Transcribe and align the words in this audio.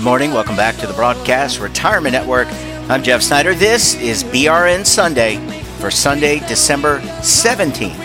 good 0.00 0.04
morning. 0.06 0.32
Welcome 0.32 0.56
back 0.56 0.76
to 0.76 0.86
the 0.86 0.94
broadcast 0.94 1.60
Retirement 1.60 2.14
Network. 2.14 2.48
I'm 2.88 3.02
Jeff 3.02 3.20
Snyder. 3.20 3.54
This 3.54 3.94
is 4.00 4.24
BRN 4.24 4.86
Sunday 4.86 5.36
for 5.78 5.90
Sunday, 5.90 6.38
December 6.48 7.00
17th, 7.20 7.98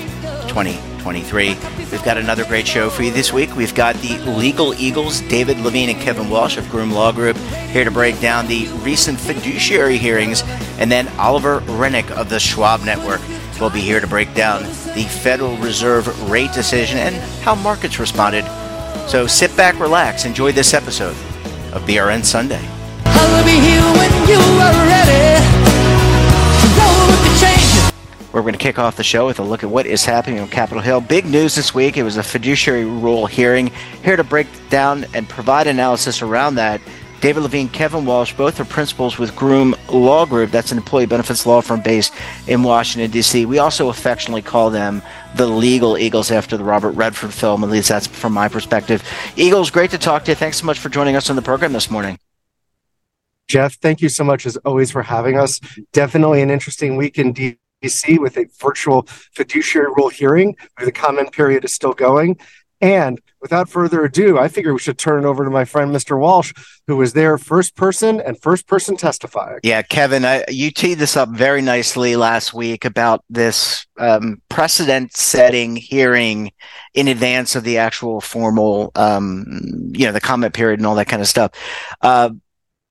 2023. 0.50 1.48
We've 1.90 2.04
got 2.04 2.18
another 2.18 2.44
great 2.44 2.68
show 2.68 2.90
for 2.90 3.04
you 3.04 3.12
this 3.12 3.32
week. 3.32 3.56
We've 3.56 3.74
got 3.74 3.96
the 4.02 4.18
Legal 4.30 4.74
Eagles, 4.74 5.22
David 5.22 5.58
Levine 5.60 5.88
and 5.88 6.02
Kevin 6.02 6.30
Walsh 6.30 6.58
of 6.58 6.70
Groom 6.70 6.92
Law 6.92 7.14
Group, 7.14 7.38
here 7.38 7.86
to 7.86 7.92
break 7.92 8.20
down 8.20 8.46
the 8.48 8.68
recent 8.84 9.18
fiduciary 9.18 9.98
hearings, 9.98 10.44
and 10.78 10.92
then 10.92 11.08
Oliver 11.18 11.62
Renick 11.62 12.12
of 12.12 12.30
the 12.30 12.42
Schwab 12.42 12.82
Network 12.82 13.22
will 13.62 13.70
be 13.70 13.80
here 13.80 14.02
to 14.02 14.08
break 14.08 14.34
down 14.34 14.64
the 14.64 15.08
Federal 15.24 15.56
Reserve 15.60 16.30
rate 16.30 16.52
decision 16.52 16.98
and 16.98 17.16
how 17.42 17.56
markets 17.56 18.00
responded. 18.00 18.44
So 19.08 19.28
sit 19.28 19.56
back, 19.56 19.80
relax, 19.80 20.26
enjoy 20.26 20.52
this 20.52 20.74
episode 20.74 21.16
of 21.76 21.84
BRN 21.84 22.24
Sunday. 22.24 22.62
We're 28.32 28.42
going 28.42 28.54
to 28.54 28.60
kick 28.60 28.80
off 28.80 28.98
the 28.98 29.04
show 29.04 29.28
with 29.28 29.40
a 29.40 29.44
look 29.44 29.64
at 29.64 29.70
what 29.70 29.86
is 29.86 30.04
happening 30.04 30.40
on 30.40 30.50
Capitol 30.50 30.82
Hill. 30.82 31.00
Big 31.00 31.26
news 31.26 31.56
this 31.56 31.74
week. 31.74 31.96
It 31.96 32.04
was 32.04 32.18
a 32.18 32.24
fiduciary 32.24 32.84
rule 32.84 33.26
hearing. 33.26 33.72
Here 34.04 34.16
to 34.16 34.24
break 34.24 34.48
down 34.70 35.06
and 35.14 35.28
provide 35.28 35.68
analysis 35.68 36.22
around 36.22 36.56
that, 36.56 36.82
David 37.22 37.42
Levine, 37.42 37.70
Kevin 37.70 38.06
Walsh, 38.06 38.34
both 38.34 38.60
are 38.60 38.66
principals 38.66 39.18
with 39.18 39.36
Groom 39.36 39.76
Law 39.90 40.26
Group. 40.26 40.52
That's 40.52 40.72
an 40.72 40.78
employee 40.78 41.06
benefits 41.06 41.46
law 41.46 41.62
firm 41.62 41.82
based 41.82 42.14
in 42.48 42.62
Washington, 42.62 43.10
D.C. 43.10 43.46
We 43.46 43.58
also 43.58 43.90
affectionately 43.90 44.42
call 44.42 44.70
them 44.70 45.02
the 45.36 45.48
Legal 45.48 45.98
Eagles 45.98 46.30
after 46.32 46.58
the 46.58 46.64
Robert 46.64 46.92
Redford 46.92 47.34
film. 47.34 47.64
At 47.64 47.70
least 47.70 47.90
that's 47.90 48.08
from 48.08 48.34
my 48.34 48.48
perspective. 48.48 49.04
Eagles, 49.36 49.72
great 49.72 49.92
to 49.92 49.98
talk 49.98 50.26
to 50.26 50.32
you. 50.32 50.36
Thanks 50.36 50.58
so 50.58 50.66
much 50.66 50.80
for 50.80 50.90
joining 50.90 51.16
us 51.16 51.30
on 51.30 51.36
the 51.36 51.42
program 51.42 51.74
this 51.74 51.90
morning. 51.90 52.20
Jeff, 53.48 53.76
thank 53.76 54.02
you 54.02 54.10
so 54.10 54.24
much 54.24 54.46
as 54.46 54.58
always 54.58 54.92
for 54.92 55.04
having 55.04 55.38
us. 55.38 55.60
Definitely 55.94 56.42
an 56.42 56.50
interesting 56.50 56.96
week 56.96 57.18
in 57.18 57.34
DC 57.34 58.20
with 58.20 58.38
a 58.38 58.46
virtual 58.60 59.08
fiduciary 59.34 59.88
rule 59.96 60.10
hearing. 60.10 60.56
Where 60.78 60.86
the 60.86 60.92
comment 60.92 61.32
period 61.32 61.64
is 61.64 61.74
still 61.74 61.94
going. 61.94 62.38
And 62.82 63.22
without 63.42 63.70
further 63.70 64.04
ado, 64.04 64.38
I 64.38 64.48
figure 64.48 64.74
we 64.74 64.80
should 64.80 64.98
turn 64.98 65.24
it 65.24 65.28
over 65.28 65.44
to 65.44 65.50
my 65.50 65.66
friend 65.66 65.96
Mr. 65.96 66.20
Walsh, 66.20 66.54
who 66.88 66.98
was 66.98 67.14
there 67.14 67.38
first 67.38 67.76
person 67.76 68.20
and 68.20 68.42
first 68.42 68.68
person 68.68 68.98
testifying. 68.98 69.60
Yeah, 69.64 69.82
Kevin, 69.82 70.26
I, 70.26 70.44
you 70.50 70.72
teed 70.72 70.98
this 70.98 71.16
up 71.16 71.30
very 71.30 71.62
nicely 71.62 72.16
last 72.16 72.54
week 72.54 72.84
about 72.84 73.24
this 73.30 73.86
um, 73.98 74.42
precedent 74.50 75.16
setting 75.16 75.76
hearing 75.76 76.52
in 76.94 77.08
advance 77.08 77.56
of 77.56 77.64
the 77.64 77.78
actual 77.78 78.20
formal, 78.20 78.92
um, 78.96 79.92
you 79.94 80.06
know, 80.06 80.12
the 80.12 80.22
comment 80.22 80.54
period 80.54 80.80
and 80.80 80.88
all 80.88 80.96
that 80.96 81.08
kind 81.08 81.22
of 81.22 81.28
stuff. 81.28 81.52
Uh, 82.02 82.32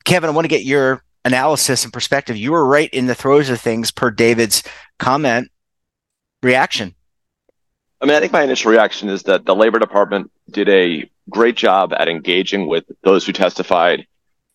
Kevin, 0.05 0.30
I 0.30 0.32
want 0.32 0.44
to 0.44 0.48
get 0.50 0.64
your 0.64 1.02
analysis 1.24 1.84
and 1.84 1.92
perspective. 1.92 2.36
You 2.36 2.52
were 2.52 2.66
right 2.66 2.92
in 2.92 3.06
the 3.06 3.14
throes 3.14 3.50
of 3.50 3.60
things 3.60 3.90
per 3.90 4.10
David's 4.10 4.62
comment. 4.98 5.50
Reaction. 6.42 6.94
I 8.05 8.06
mean, 8.06 8.16
I 8.16 8.20
think 8.20 8.34
my 8.34 8.42
initial 8.42 8.70
reaction 8.70 9.08
is 9.08 9.22
that 9.22 9.47
the 9.47 9.56
Labor 9.56 9.78
Department 9.78 10.30
did 10.50 10.69
a 10.69 11.08
great 11.30 11.56
job 11.56 11.94
at 11.94 12.06
engaging 12.06 12.69
with 12.69 12.84
those 13.02 13.24
who 13.24 13.33
testified, 13.33 14.06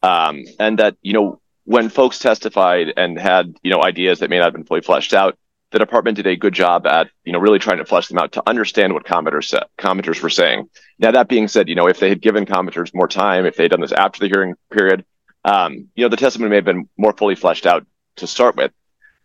um, 0.03 0.45
and 0.59 0.77
that 0.77 0.97
you 1.01 1.13
know 1.13 1.41
when 1.63 1.89
folks 1.89 2.19
testified 2.19 2.93
and 2.95 3.17
had 3.17 3.55
you 3.63 3.71
know 3.71 3.81
ideas 3.83 4.19
that 4.19 4.29
may 4.29 4.37
not 4.37 4.43
have 4.43 4.53
been 4.53 4.65
fully 4.65 4.81
fleshed 4.81 5.15
out, 5.15 5.35
the 5.71 5.79
department 5.79 6.17
did 6.17 6.27
a 6.27 6.35
good 6.35 6.53
job 6.53 6.85
at 6.85 7.09
you 7.23 7.33
know 7.33 7.39
really 7.39 7.57
trying 7.57 7.79
to 7.79 7.85
flesh 7.85 8.07
them 8.07 8.19
out 8.19 8.33
to 8.33 8.43
understand 8.45 8.93
what 8.93 9.03
commenters 9.03 9.45
said, 9.45 9.63
commenters 9.79 10.21
were 10.21 10.29
saying. 10.29 10.69
Now 10.99 11.09
that 11.09 11.27
being 11.27 11.47
said, 11.47 11.69
you 11.69 11.75
know 11.75 11.87
if 11.87 11.99
they 11.99 12.09
had 12.09 12.21
given 12.21 12.45
commenters 12.45 12.93
more 12.93 13.07
time, 13.07 13.47
if 13.47 13.55
they 13.55 13.63
had 13.63 13.71
done 13.71 13.81
this 13.81 13.91
after 13.91 14.19
the 14.19 14.27
hearing 14.27 14.53
period, 14.71 15.05
um, 15.43 15.87
you 15.95 16.05
know 16.05 16.09
the 16.09 16.17
testimony 16.17 16.51
may 16.51 16.57
have 16.57 16.65
been 16.65 16.87
more 16.97 17.13
fully 17.13 17.33
fleshed 17.33 17.65
out 17.65 17.83
to 18.17 18.27
start 18.27 18.55
with. 18.57 18.71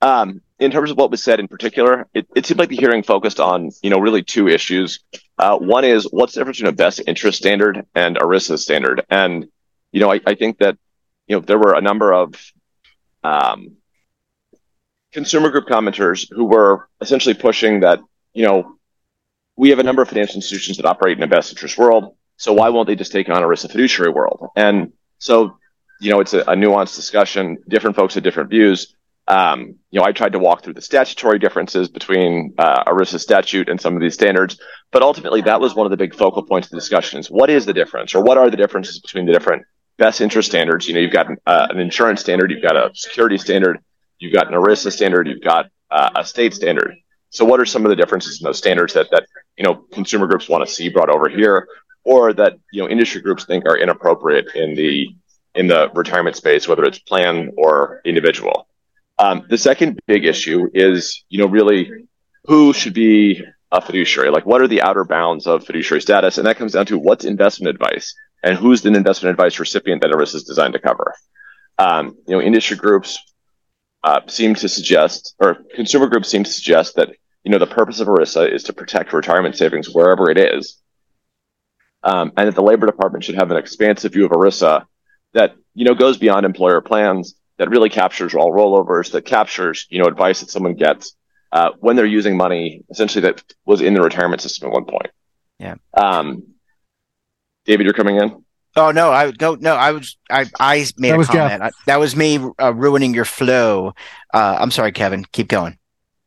Um, 0.04 0.42
in 0.58 0.70
terms 0.70 0.90
of 0.90 0.98
what 0.98 1.10
was 1.10 1.22
said 1.22 1.40
in 1.40 1.48
particular, 1.48 2.06
it, 2.12 2.26
it 2.36 2.44
seemed 2.44 2.60
like 2.60 2.68
the 2.68 2.76
hearing 2.76 3.02
focused 3.02 3.40
on, 3.40 3.70
you 3.82 3.88
know, 3.88 3.98
really 3.98 4.22
two 4.22 4.48
issues. 4.48 5.00
Uh, 5.38 5.56
one 5.56 5.84
is 5.84 6.04
what's 6.04 6.34
the 6.34 6.40
difference 6.40 6.58
between 6.58 6.74
a 6.74 6.76
best 6.76 7.00
interest 7.06 7.38
standard 7.38 7.86
and 7.94 8.16
ERISA 8.16 8.58
standard? 8.58 9.02
And, 9.08 9.46
you 9.92 10.00
know, 10.00 10.12
I, 10.12 10.20
I 10.26 10.34
think 10.34 10.58
that, 10.58 10.76
you 11.26 11.36
know, 11.36 11.40
there 11.40 11.58
were 11.58 11.74
a 11.74 11.80
number 11.80 12.12
of 12.12 12.34
um, 13.22 13.78
consumer 15.12 15.48
group 15.48 15.68
commenters 15.68 16.28
who 16.30 16.44
were 16.44 16.86
essentially 17.00 17.34
pushing 17.34 17.80
that, 17.80 18.00
you 18.34 18.46
know, 18.46 18.76
we 19.56 19.70
have 19.70 19.78
a 19.78 19.84
number 19.84 20.02
of 20.02 20.08
financial 20.08 20.36
institutions 20.36 20.76
that 20.76 20.84
operate 20.84 21.16
in 21.16 21.22
a 21.22 21.28
best 21.28 21.50
interest 21.50 21.78
world. 21.78 22.14
So 22.36 22.52
why 22.52 22.68
won't 22.68 22.88
they 22.88 22.96
just 22.96 23.12
take 23.12 23.30
on 23.30 23.42
a 23.42 23.46
ERISA 23.46 23.70
fiduciary 23.72 24.12
world? 24.12 24.50
And 24.54 24.92
so, 25.18 25.56
you 26.00 26.10
know, 26.10 26.20
it's 26.20 26.34
a, 26.34 26.40
a 26.40 26.54
nuanced 26.54 26.94
discussion. 26.94 27.56
Different 27.68 27.96
folks 27.96 28.14
have 28.14 28.22
different 28.22 28.50
views. 28.50 28.93
Um, 29.26 29.76
you 29.90 30.00
know, 30.00 30.04
I 30.04 30.12
tried 30.12 30.32
to 30.32 30.38
walk 30.38 30.62
through 30.62 30.74
the 30.74 30.82
statutory 30.82 31.38
differences 31.38 31.88
between 31.88 32.54
uh, 32.58 32.84
ERISA 32.84 33.20
statute 33.20 33.68
and 33.68 33.80
some 33.80 33.94
of 33.94 34.02
these 34.02 34.14
standards, 34.14 34.60
but 34.92 35.02
ultimately 35.02 35.40
that 35.42 35.60
was 35.60 35.74
one 35.74 35.86
of 35.86 35.90
the 35.90 35.96
big 35.96 36.14
focal 36.14 36.42
points 36.42 36.70
of 36.70 36.78
the 36.78 37.26
what 37.30 37.48
is 37.48 37.64
the 37.64 37.72
difference 37.72 38.14
or 38.14 38.22
what 38.22 38.36
are 38.36 38.50
the 38.50 38.56
differences 38.56 38.98
between 39.00 39.24
the 39.24 39.32
different 39.32 39.64
best 39.96 40.20
interest 40.20 40.50
standards? 40.50 40.86
You 40.86 40.94
know, 40.94 41.00
you've 41.00 41.12
got 41.12 41.28
uh, 41.46 41.68
an 41.70 41.78
insurance 41.78 42.20
standard, 42.20 42.50
you've 42.50 42.62
got 42.62 42.76
a 42.76 42.90
security 42.94 43.38
standard, 43.38 43.78
you've 44.18 44.34
got 44.34 44.48
an 44.48 44.54
ERISA 44.54 44.92
standard, 44.92 45.26
you've 45.26 45.42
got 45.42 45.70
uh, 45.90 46.10
a 46.16 46.24
state 46.24 46.52
standard. 46.52 46.94
So 47.30 47.44
what 47.44 47.60
are 47.60 47.66
some 47.66 47.84
of 47.84 47.90
the 47.90 47.96
differences 47.96 48.40
in 48.40 48.44
those 48.44 48.58
standards 48.58 48.92
that, 48.94 49.10
that, 49.10 49.26
you 49.56 49.64
know, 49.64 49.74
consumer 49.92 50.26
groups 50.26 50.48
want 50.48 50.66
to 50.66 50.72
see 50.72 50.88
brought 50.88 51.10
over 51.10 51.28
here 51.28 51.66
or 52.04 52.32
that, 52.34 52.58
you 52.72 52.82
know, 52.82 52.88
industry 52.88 53.22
groups 53.22 53.46
think 53.46 53.64
are 53.66 53.78
inappropriate 53.78 54.54
in 54.54 54.74
the, 54.74 55.08
in 55.54 55.66
the 55.66 55.88
retirement 55.94 56.36
space, 56.36 56.68
whether 56.68 56.84
it's 56.84 56.98
plan 56.98 57.50
or 57.56 58.02
individual? 58.04 58.68
Um, 59.18 59.46
the 59.48 59.58
second 59.58 60.00
big 60.06 60.24
issue 60.24 60.68
is, 60.74 61.24
you 61.28 61.38
know, 61.38 61.46
really 61.46 61.90
who 62.46 62.72
should 62.72 62.94
be 62.94 63.42
a 63.70 63.80
fiduciary? 63.80 64.30
Like, 64.30 64.46
what 64.46 64.60
are 64.60 64.68
the 64.68 64.82
outer 64.82 65.04
bounds 65.04 65.46
of 65.46 65.64
fiduciary 65.64 66.00
status? 66.00 66.38
And 66.38 66.46
that 66.46 66.56
comes 66.56 66.72
down 66.72 66.86
to 66.86 66.98
what's 66.98 67.24
investment 67.24 67.74
advice 67.74 68.14
and 68.42 68.56
who's 68.56 68.82
the 68.82 68.92
investment 68.92 69.30
advice 69.30 69.58
recipient 69.58 70.02
that 70.02 70.10
ERISA 70.10 70.36
is 70.36 70.44
designed 70.44 70.74
to 70.74 70.78
cover. 70.78 71.14
Um, 71.78 72.16
you 72.26 72.36
know, 72.36 72.42
industry 72.42 72.76
groups 72.76 73.18
uh, 74.04 74.20
seem 74.26 74.54
to 74.56 74.68
suggest, 74.68 75.34
or 75.38 75.58
consumer 75.74 76.06
groups 76.06 76.28
seem 76.28 76.44
to 76.44 76.52
suggest 76.52 76.96
that, 76.96 77.10
you 77.42 77.50
know, 77.50 77.58
the 77.58 77.66
purpose 77.66 78.00
of 78.00 78.08
ERISA 78.08 78.52
is 78.52 78.64
to 78.64 78.72
protect 78.72 79.12
retirement 79.12 79.56
savings 79.56 79.88
wherever 79.90 80.30
it 80.30 80.38
is. 80.38 80.80
Um, 82.02 82.32
and 82.36 82.48
that 82.48 82.54
the 82.54 82.62
Labor 82.62 82.86
Department 82.86 83.24
should 83.24 83.36
have 83.36 83.50
an 83.50 83.56
expansive 83.56 84.12
view 84.12 84.26
of 84.26 84.32
ERISA 84.32 84.84
that, 85.32 85.54
you 85.74 85.84
know, 85.84 85.94
goes 85.94 86.18
beyond 86.18 86.44
employer 86.44 86.82
plans 86.82 87.34
that 87.58 87.70
really 87.70 87.88
captures 87.88 88.34
all 88.34 88.52
rollovers, 88.52 89.12
that 89.12 89.22
captures, 89.24 89.86
you 89.90 90.00
know, 90.00 90.06
advice 90.06 90.40
that 90.40 90.50
someone 90.50 90.74
gets 90.74 91.14
uh, 91.52 91.70
when 91.78 91.96
they're 91.96 92.04
using 92.04 92.36
money 92.36 92.82
essentially 92.90 93.22
that 93.22 93.42
was 93.64 93.80
in 93.80 93.94
the 93.94 94.02
retirement 94.02 94.42
system 94.42 94.68
at 94.68 94.72
one 94.72 94.84
point. 94.84 95.10
Yeah. 95.58 95.76
Um, 95.94 96.42
David, 97.64 97.84
you're 97.84 97.94
coming 97.94 98.16
in. 98.16 98.44
Oh 98.76 98.90
no, 98.90 99.10
I 99.10 99.26
would 99.26 99.38
go. 99.38 99.54
No, 99.54 99.74
I 99.76 99.92
was. 99.92 100.16
I 100.28 100.46
I 100.58 100.84
made 100.98 101.12
that 101.12 101.20
a 101.20 101.24
comment. 101.26 101.62
I, 101.62 101.70
that 101.86 102.00
was 102.00 102.16
me 102.16 102.40
uh, 102.60 102.74
ruining 102.74 103.14
your 103.14 103.24
flow. 103.24 103.94
Uh, 104.32 104.56
I'm 104.58 104.72
sorry, 104.72 104.90
Kevin. 104.90 105.24
Keep 105.30 105.46
going. 105.46 105.78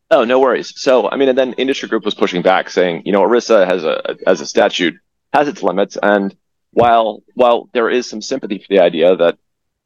Oh, 0.09 0.23
no 0.23 0.39
worries. 0.39 0.73
So, 0.79 1.09
I 1.09 1.17
mean, 1.17 1.27
and 1.27 1.38
then 1.38 1.51
industry 1.53 1.89
group 1.89 2.05
was 2.05 2.15
pushing 2.15 2.41
back, 2.41 2.69
saying, 2.69 3.01
you 3.03 3.12
know, 3.12 3.21
ERISA 3.24 3.68
has 3.68 3.83
a 3.83 4.15
as 4.25 4.39
a 4.39 4.45
statute 4.45 4.95
has 5.33 5.50
its 5.50 5.62
limits, 5.62 5.97
and 6.01 6.35
while 6.71 7.24
while 7.33 7.69
there 7.74 7.89
is 7.89 8.09
some 8.09 8.21
sympathy 8.21 8.59
for 8.59 8.68
the 8.69 8.79
idea 8.79 9.15
that 9.18 9.38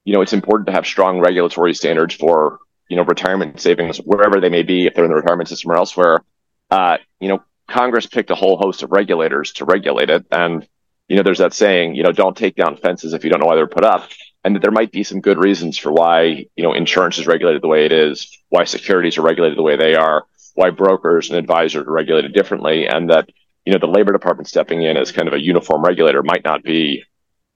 you 0.03 0.13
know, 0.13 0.21
it's 0.21 0.33
important 0.33 0.67
to 0.67 0.73
have 0.73 0.85
strong 0.85 1.19
regulatory 1.19 1.73
standards 1.73 2.15
for, 2.15 2.59
you 2.89 2.97
know, 2.97 3.03
retirement 3.03 3.59
savings 3.59 3.97
wherever 3.97 4.39
they 4.41 4.49
may 4.49 4.63
be, 4.63 4.85
if 4.85 4.93
they're 4.93 5.05
in 5.05 5.11
the 5.11 5.15
retirement 5.15 5.49
system 5.49 5.71
or 5.71 5.77
elsewhere. 5.77 6.17
Uh, 6.69 6.97
you 7.19 7.27
know, 7.27 7.43
Congress 7.69 8.05
picked 8.05 8.31
a 8.31 8.35
whole 8.35 8.57
host 8.57 8.83
of 8.83 8.91
regulators 8.91 9.53
to 9.53 9.65
regulate 9.65 10.09
it. 10.09 10.25
And, 10.31 10.67
you 11.07 11.15
know, 11.15 11.23
there's 11.23 11.39
that 11.39 11.53
saying, 11.53 11.95
you 11.95 12.03
know, 12.03 12.11
don't 12.11 12.35
take 12.35 12.55
down 12.55 12.77
fences 12.77 13.13
if 13.13 13.23
you 13.23 13.29
don't 13.29 13.39
know 13.39 13.47
why 13.47 13.55
they're 13.55 13.67
put 13.67 13.85
up. 13.85 14.09
And 14.43 14.55
that 14.55 14.61
there 14.61 14.71
might 14.71 14.91
be 14.91 15.03
some 15.03 15.21
good 15.21 15.37
reasons 15.37 15.77
for 15.77 15.91
why, 15.91 16.47
you 16.55 16.63
know, 16.63 16.73
insurance 16.73 17.19
is 17.19 17.27
regulated 17.27 17.61
the 17.61 17.67
way 17.67 17.85
it 17.85 17.91
is, 17.91 18.39
why 18.49 18.63
securities 18.63 19.17
are 19.19 19.21
regulated 19.21 19.57
the 19.57 19.61
way 19.63 19.77
they 19.77 19.93
are, 19.93 20.25
why 20.55 20.71
brokers 20.71 21.29
and 21.29 21.37
advisors 21.37 21.85
are 21.85 21.91
regulated 21.91 22.33
differently. 22.33 22.87
And 22.87 23.11
that, 23.11 23.29
you 23.65 23.71
know, 23.71 23.79
the 23.79 23.85
Labor 23.85 24.11
Department 24.11 24.47
stepping 24.47 24.81
in 24.81 24.97
as 24.97 25.11
kind 25.11 25.27
of 25.27 25.35
a 25.35 25.41
uniform 25.41 25.83
regulator 25.83 26.23
might 26.23 26.43
not 26.43 26.63
be 26.63 27.03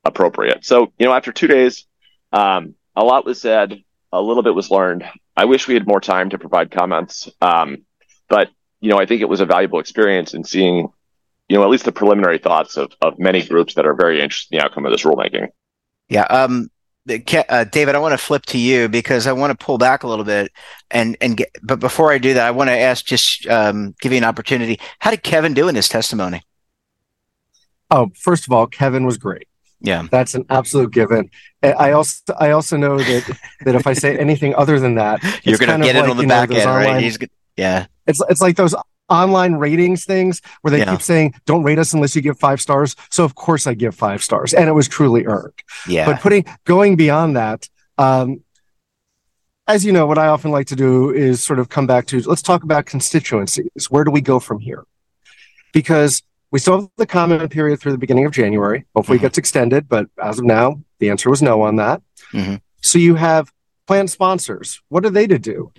appropriate. 0.04 0.64
So, 0.64 0.94
you 1.00 1.08
know, 1.08 1.14
after 1.14 1.32
two 1.32 1.48
days, 1.48 1.88
um, 2.32 2.76
a 2.96 3.04
lot 3.04 3.26
was 3.26 3.42
said, 3.42 3.84
a 4.12 4.22
little 4.22 4.44
bit 4.44 4.56
was 4.56 4.72
learned. 4.72 5.04
I 5.36 5.46
wish 5.46 5.68
we 5.68 5.74
had 5.74 5.88
more 5.88 6.00
time 6.00 6.30
to 6.30 6.38
provide 6.38 6.72
comments, 6.72 7.30
um, 7.42 7.86
but 8.30 8.50
you 8.80 8.90
know, 8.90 9.00
I 9.00 9.06
think 9.06 9.22
it 9.22 9.30
was 9.30 9.42
a 9.42 9.46
valuable 9.46 9.80
experience 9.80 10.34
in 10.34 10.44
seeing, 10.44 10.88
you 11.50 11.58
know, 11.58 11.64
at 11.64 11.70
least 11.70 11.86
the 11.86 11.92
preliminary 11.92 12.38
thoughts 12.38 12.78
of 12.78 12.94
of 13.02 13.20
many 13.20 13.44
groups 13.46 13.74
that 13.76 13.86
are 13.86 13.96
very 13.96 14.22
interested 14.22 14.54
in 14.54 14.60
the 14.60 14.66
outcome 14.66 14.86
of 14.86 14.92
this 14.92 15.04
rulemaking. 15.04 15.48
Yeah. 16.08 16.24
Um, 16.24 16.70
uh, 17.08 17.64
David, 17.66 17.96
I 17.96 18.00
want 18.00 18.14
to 18.14 18.18
flip 18.18 18.46
to 18.48 18.58
you 18.58 18.90
because 18.90 19.28
I 19.28 19.34
want 19.34 19.58
to 19.58 19.66
pull 19.66 19.78
back 19.78 20.04
a 20.04 20.08
little 20.08 20.26
bit 20.26 20.52
and 20.90 21.16
and 21.22 21.38
get. 21.38 21.50
But 21.62 21.80
before 21.80 22.12
I 22.12 22.18
do 22.18 22.34
that, 22.34 22.48
I 22.48 22.52
want 22.52 22.70
to 22.70 22.78
ask, 22.78 23.06
just 23.06 23.48
um, 23.48 23.96
give 24.02 24.12
you 24.12 24.18
an 24.18 24.24
opportunity. 24.24 24.80
How 25.00 25.12
did 25.12 25.24
Kevin 25.24 25.54
do 25.54 25.68
in 25.68 25.76
his 25.76 25.88
testimony? 25.88 26.42
Oh, 27.92 28.12
first 28.16 28.48
of 28.48 28.54
all, 28.54 28.66
Kevin 28.66 29.06
was 29.06 29.18
great. 29.18 29.48
Yeah, 29.86 30.08
that's 30.10 30.36
an 30.36 30.46
absolute 30.50 30.92
given. 30.92 31.30
I 31.64 31.92
also 31.92 32.22
I 32.40 32.52
also 32.52 32.78
know 32.78 32.98
that 32.98 33.38
that 33.62 33.76
if 33.76 33.88
I 33.88 33.94
say 33.94 34.18
anything 34.20 34.56
other 34.56 34.80
than 34.80 34.96
that, 34.96 35.22
you're 35.44 35.58
going 35.58 35.80
to 35.80 35.86
get 35.86 35.96
it 35.96 36.10
on 36.10 36.18
the 36.18 36.28
back 36.28 36.50
know, 36.50 36.58
end, 36.58 36.70
online, 36.70 36.88
right? 36.88 37.04
He's, 37.04 37.18
yeah, 37.58 37.86
it's 38.06 38.22
it's 38.30 38.42
like 38.42 38.56
those 38.56 38.76
online 39.08 39.56
ratings 39.56 40.04
things 40.04 40.42
where 40.62 40.72
they 40.72 40.80
yeah. 40.80 40.92
keep 40.92 41.02
saying 41.02 41.34
don't 41.46 41.64
rate 41.64 41.78
us 41.78 41.94
unless 41.94 42.16
you 42.16 42.22
give 42.22 42.40
five 42.40 42.60
stars. 42.60 42.96
So 43.12 43.24
of 43.24 43.36
course 43.36 43.68
I 43.68 43.74
give 43.74 43.96
five 43.96 44.24
stars, 44.24 44.54
and 44.54 44.68
it 44.70 44.74
was 44.74 44.88
truly 44.88 45.26
earned. 45.26 45.54
Yeah, 45.88 46.06
but 46.06 46.22
putting 46.22 46.46
going 46.66 46.96
beyond 46.96 47.36
that. 47.36 47.68
Um, 47.98 48.42
as 49.68 49.84
you 49.84 49.92
know, 49.92 50.06
what 50.06 50.20
I 50.20 50.28
often 50.28 50.52
like 50.52 50.68
to 50.68 50.76
do 50.76 51.12
is 51.12 51.42
sort 51.42 51.58
of 51.58 51.70
come 51.70 51.88
back 51.88 52.06
to 52.08 52.22
let's 52.22 52.42
talk 52.42 52.64
about 52.64 52.86
constituencies. 52.86 53.90
Where 53.90 54.04
do 54.04 54.12
we 54.12 54.22
go 54.22 54.40
from 54.40 54.60
here? 54.60 54.86
Because 55.74 56.22
we 56.52 56.60
still 56.60 56.82
have 56.82 56.90
the 56.98 57.06
comment 57.06 57.52
period 57.52 57.80
through 57.80 57.92
the 57.92 57.98
beginning 57.98 58.26
of 58.26 58.32
January. 58.32 58.86
Hopefully, 58.96 59.18
mm-hmm. 59.18 59.26
it 59.26 59.28
gets 59.28 59.38
extended, 59.38 59.90
but 59.90 60.08
as 60.22 60.40
of 60.40 60.46
now, 60.46 60.82
the 61.00 61.10
answer 61.10 61.30
was 61.30 61.42
no 61.42 61.62
on 61.62 61.76
that. 61.78 62.02
Mm-hmm. 62.32 62.56
So 62.82 63.00
you 63.00 63.16
have 63.16 63.52
plan 63.88 64.08
sponsors. 64.08 64.82
What 64.90 65.06
are 65.06 65.10
they 65.10 65.28
to 65.28 65.40
do? 65.40 65.72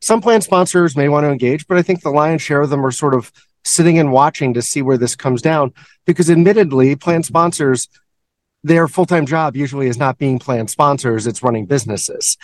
Some 0.00 0.20
plan 0.20 0.40
sponsors 0.40 0.96
may 0.96 1.08
want 1.08 1.24
to 1.24 1.30
engage, 1.30 1.66
but 1.66 1.76
I 1.76 1.82
think 1.82 2.02
the 2.02 2.10
lion's 2.10 2.42
share 2.42 2.60
of 2.60 2.70
them 2.70 2.84
are 2.84 2.90
sort 2.90 3.14
of 3.14 3.32
sitting 3.64 3.98
and 3.98 4.12
watching 4.12 4.54
to 4.54 4.62
see 4.62 4.82
where 4.82 4.98
this 4.98 5.16
comes 5.16 5.42
down. 5.42 5.72
Because 6.06 6.30
admittedly, 6.30 6.96
plan 6.96 7.22
sponsors 7.22 7.88
their 8.62 8.88
full-time 8.88 9.26
job 9.26 9.56
usually 9.56 9.86
is 9.86 9.96
not 9.96 10.18
being 10.18 10.38
plan 10.38 10.68
sponsors 10.68 11.26
it's 11.26 11.42
running 11.42 11.66
businesses. 11.66 12.36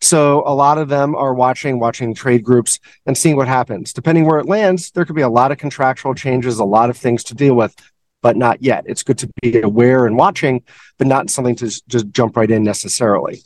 So 0.00 0.42
a 0.46 0.54
lot 0.54 0.78
of 0.78 0.88
them 0.88 1.14
are 1.16 1.34
watching 1.34 1.80
watching 1.80 2.14
trade 2.14 2.44
groups 2.44 2.78
and 3.06 3.18
seeing 3.18 3.36
what 3.36 3.48
happens. 3.48 3.92
Depending 3.92 4.26
where 4.26 4.38
it 4.38 4.46
lands 4.46 4.90
there 4.92 5.04
could 5.04 5.16
be 5.16 5.22
a 5.22 5.28
lot 5.28 5.50
of 5.50 5.58
contractual 5.58 6.14
changes 6.14 6.58
a 6.58 6.64
lot 6.64 6.90
of 6.90 6.96
things 6.96 7.24
to 7.24 7.34
deal 7.34 7.54
with 7.54 7.74
but 8.22 8.36
not 8.36 8.62
yet. 8.62 8.84
It's 8.86 9.02
good 9.02 9.18
to 9.18 9.30
be 9.42 9.60
aware 9.60 10.06
and 10.06 10.16
watching 10.16 10.62
but 10.96 11.06
not 11.06 11.28
something 11.28 11.56
to 11.56 11.82
just 11.88 12.10
jump 12.10 12.36
right 12.36 12.50
in 12.50 12.62
necessarily. 12.62 13.42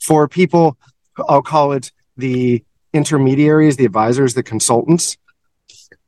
For 0.00 0.28
people 0.28 0.76
i'll 1.28 1.42
call 1.42 1.72
it 1.72 1.90
the 2.16 2.64
intermediaries 2.92 3.76
the 3.76 3.84
advisors 3.84 4.34
the 4.34 4.42
consultants 4.42 5.16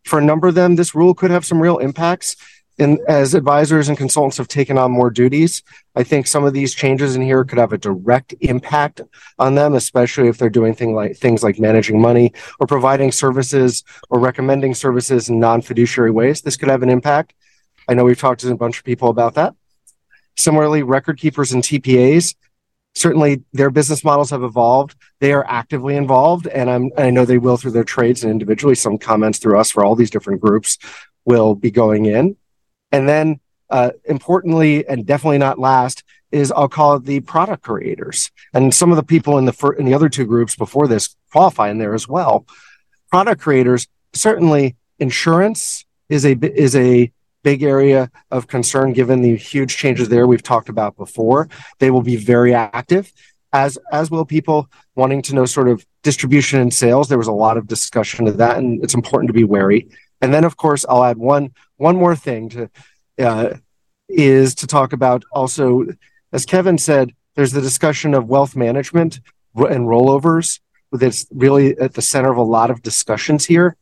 for 0.05 0.19
a 0.19 0.25
number 0.25 0.49
of 0.49 0.55
them 0.55 0.77
this 0.77 0.95
rule 0.95 1.15
could 1.15 1.31
have 1.31 1.45
some 1.45 1.61
real 1.61 1.79
impacts 1.79 2.37
and 2.81 2.99
as 3.09 3.35
advisors 3.35 3.89
and 3.89 3.99
consultants 3.99 4.39
have 4.39 4.49
taken 4.49 4.79
on 4.79 4.91
more 4.91 5.11
duties, 5.11 5.63
I 5.95 6.03
think 6.03 6.27
some 6.27 6.45
of 6.45 6.55
these 6.55 6.75
changes 6.75 7.15
in 7.15 7.23
here 7.23 7.45
could 7.45 7.59
have 7.59 7.73
a 7.73 7.79
direct 7.79 8.35
impact 8.41 9.03
on 9.39 9.55
them, 9.55 9.75
especially 9.75 10.29
if 10.29 10.39
they're 10.39 10.51
doing 10.51 10.75
thing 10.75 10.95
like 10.95 11.17
things 11.17 11.43
like 11.43 11.59
managing 11.59 12.01
money 12.01 12.33
or 12.59 12.67
providing 12.67 13.13
services 13.13 13.85
or 14.09 14.19
recommending 14.19 14.75
services 14.75 15.29
in 15.29 15.39
non-fiduciary 15.39 16.11
ways. 16.11 16.41
This 16.41 16.57
could 16.57 16.71
have 16.71 16.83
an 16.83 16.89
impact. 16.89 17.35
I 17.87 17.95
know 17.95 18.05
we've 18.05 18.19
talked 18.19 18.41
to 18.41 18.51
a 18.51 18.57
bunch 18.57 18.79
of 18.79 18.85
people 18.85 19.11
about 19.11 19.35
that. 19.35 19.55
Similarly, 20.37 20.83
record 20.83 21.19
keepers 21.19 21.53
and 21.53 21.63
TPAs, 21.63 22.35
certainly 22.95 23.43
their 23.53 23.71
business 23.71 24.03
models 24.03 24.31
have 24.31 24.43
evolved. 24.43 24.97
They 25.19 25.33
are 25.33 25.45
actively 25.47 25.97
involved, 25.97 26.47
and 26.47 26.71
I'm, 26.71 26.91
I 26.97 27.11
know 27.11 27.25
they 27.25 27.39
will 27.39 27.59
through 27.59 27.73
their 27.73 27.85
trades 27.85 28.23
and 28.23 28.31
individually. 28.31 28.75
Some 28.75 28.97
comments 28.97 29.39
through 29.39 29.59
us 29.59 29.71
for 29.71 29.85
all 29.85 29.97
these 29.97 30.11
different 30.11 30.41
groups 30.41 30.79
will 31.27 31.55
be 31.55 31.71
going 31.71 32.07
in. 32.07 32.37
And 32.93 33.09
then, 33.09 33.41
uh, 33.69 33.91
importantly, 34.05 34.87
and 34.87 35.07
definitely 35.07 35.39
not 35.39 35.59
last, 35.59 36.03
is 36.33 36.53
I'll 36.53 36.69
call 36.69 36.97
it 36.97 37.05
the 37.05 37.21
product 37.21 37.63
creators. 37.63 38.31
And 38.53 38.75
some 38.75 38.91
of 38.91 38.97
the 38.97 39.03
people 39.03 39.39
in 39.39 39.45
the 39.45 39.53
fir- 39.53 39.73
in 39.73 39.85
the 39.85 39.95
other 39.95 40.09
two 40.09 40.27
groups 40.27 40.57
before 40.57 40.87
this 40.87 41.17
qualify 41.33 41.71
in 41.71 41.79
there 41.79 41.95
as 41.95 42.09
well. 42.09 42.47
Product 43.11 43.41
creators 43.41 43.89
certainly 44.13 44.77
insurance 44.99 45.85
is 46.09 46.25
a 46.25 46.33
is 46.33 46.77
a 46.77 47.11
big 47.43 47.63
area 47.63 48.11
of 48.31 48.47
concern 48.47 48.93
given 48.93 49.23
the 49.23 49.37
huge 49.37 49.77
changes 49.77 50.09
there 50.09 50.27
we've 50.27 50.43
talked 50.43 50.69
about 50.69 50.97
before. 50.97 51.49
They 51.79 51.91
will 51.91 52.03
be 52.03 52.17
very 52.17 52.55
active 52.55 53.13
as 53.53 53.79
as 53.93 54.11
will 54.11 54.25
people 54.25 54.69
wanting 54.95 55.23
to 55.23 55.35
know 55.35 55.47
sort 55.47 55.69
of 55.69 55.85
distribution 56.03 56.61
and 56.61 56.73
sales. 56.73 57.09
There 57.09 57.19
was 57.19 57.27
a 57.27 57.33
lot 57.33 57.57
of 57.57 57.67
discussion 57.67 58.27
of 58.27 58.37
that, 58.39 58.59
and 58.59 58.83
it's 58.85 58.95
important 58.95 59.29
to 59.29 59.35
be 59.35 59.45
wary. 59.45 59.89
And 60.21 60.33
then, 60.33 60.45
of 60.45 60.57
course, 60.57 60.85
I'll 60.89 61.05
add 61.05 61.19
one 61.19 61.55
one 61.77 61.97
more 61.97 62.17
thing 62.17 62.49
to 62.51 62.71
uh, 63.19 63.55
is 64.09 64.55
to 64.57 64.67
talk 64.67 64.93
about 64.93 65.25
also, 65.33 65.87
as 66.33 66.45
Kevin 66.45 66.79
said, 66.79 67.15
there's 67.37 67.53
the 67.53 67.61
discussion 67.61 68.15
of 68.15 68.29
wealth 68.29 68.57
management 68.57 69.21
and 69.55 69.87
rollovers. 69.87 70.61
That's 70.93 71.27
really 71.31 71.79
at 71.79 71.95
the 71.95 72.03
center 72.03 72.31
of 72.31 72.37
a 72.37 72.43
lot 72.43 72.71
of 72.71 72.83
discussions 72.83 73.47
here. 73.47 73.77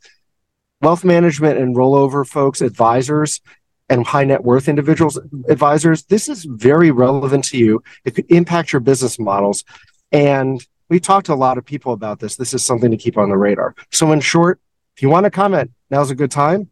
Wealth 0.83 1.05
management 1.05 1.59
and 1.59 1.75
rollover 1.75 2.27
folks, 2.27 2.61
advisors, 2.61 3.41
and 3.89 4.07
high 4.07 4.25
net 4.25 4.45
worth 4.45 4.69
individuals, 4.69 5.19
advisors, 5.49 6.05
this 6.05 6.29
is 6.29 6.45
very 6.45 6.91
relevant 6.91 7.45
to 7.45 7.59
you. 7.59 7.83
It 8.05 8.15
could 8.15 8.31
impact 8.31 8.73
your 8.73 8.81
business 8.81 9.19
models. 9.19 9.65
And 10.13 10.65
we 10.89 11.01
talked 11.01 11.27
to 11.27 11.35
a 11.35 11.37
lot 11.37 11.59
of 11.59 11.65
people 11.65 11.93
about 11.93 12.21
this. 12.21 12.37
This 12.37 12.55
is 12.55 12.65
something 12.65 12.91
to 12.91 12.97
keep 12.97 13.17
on 13.17 13.29
the 13.31 13.37
radar. 13.37 13.75
So, 13.91 14.13
in 14.13 14.21
short, 14.21 14.61
if 14.99 15.03
you 15.03 15.09
want 15.09 15.23
to 15.23 15.31
comment, 15.31 15.71
now's 15.91 16.11
a 16.11 16.15
good 16.17 16.33
time. 16.33 16.71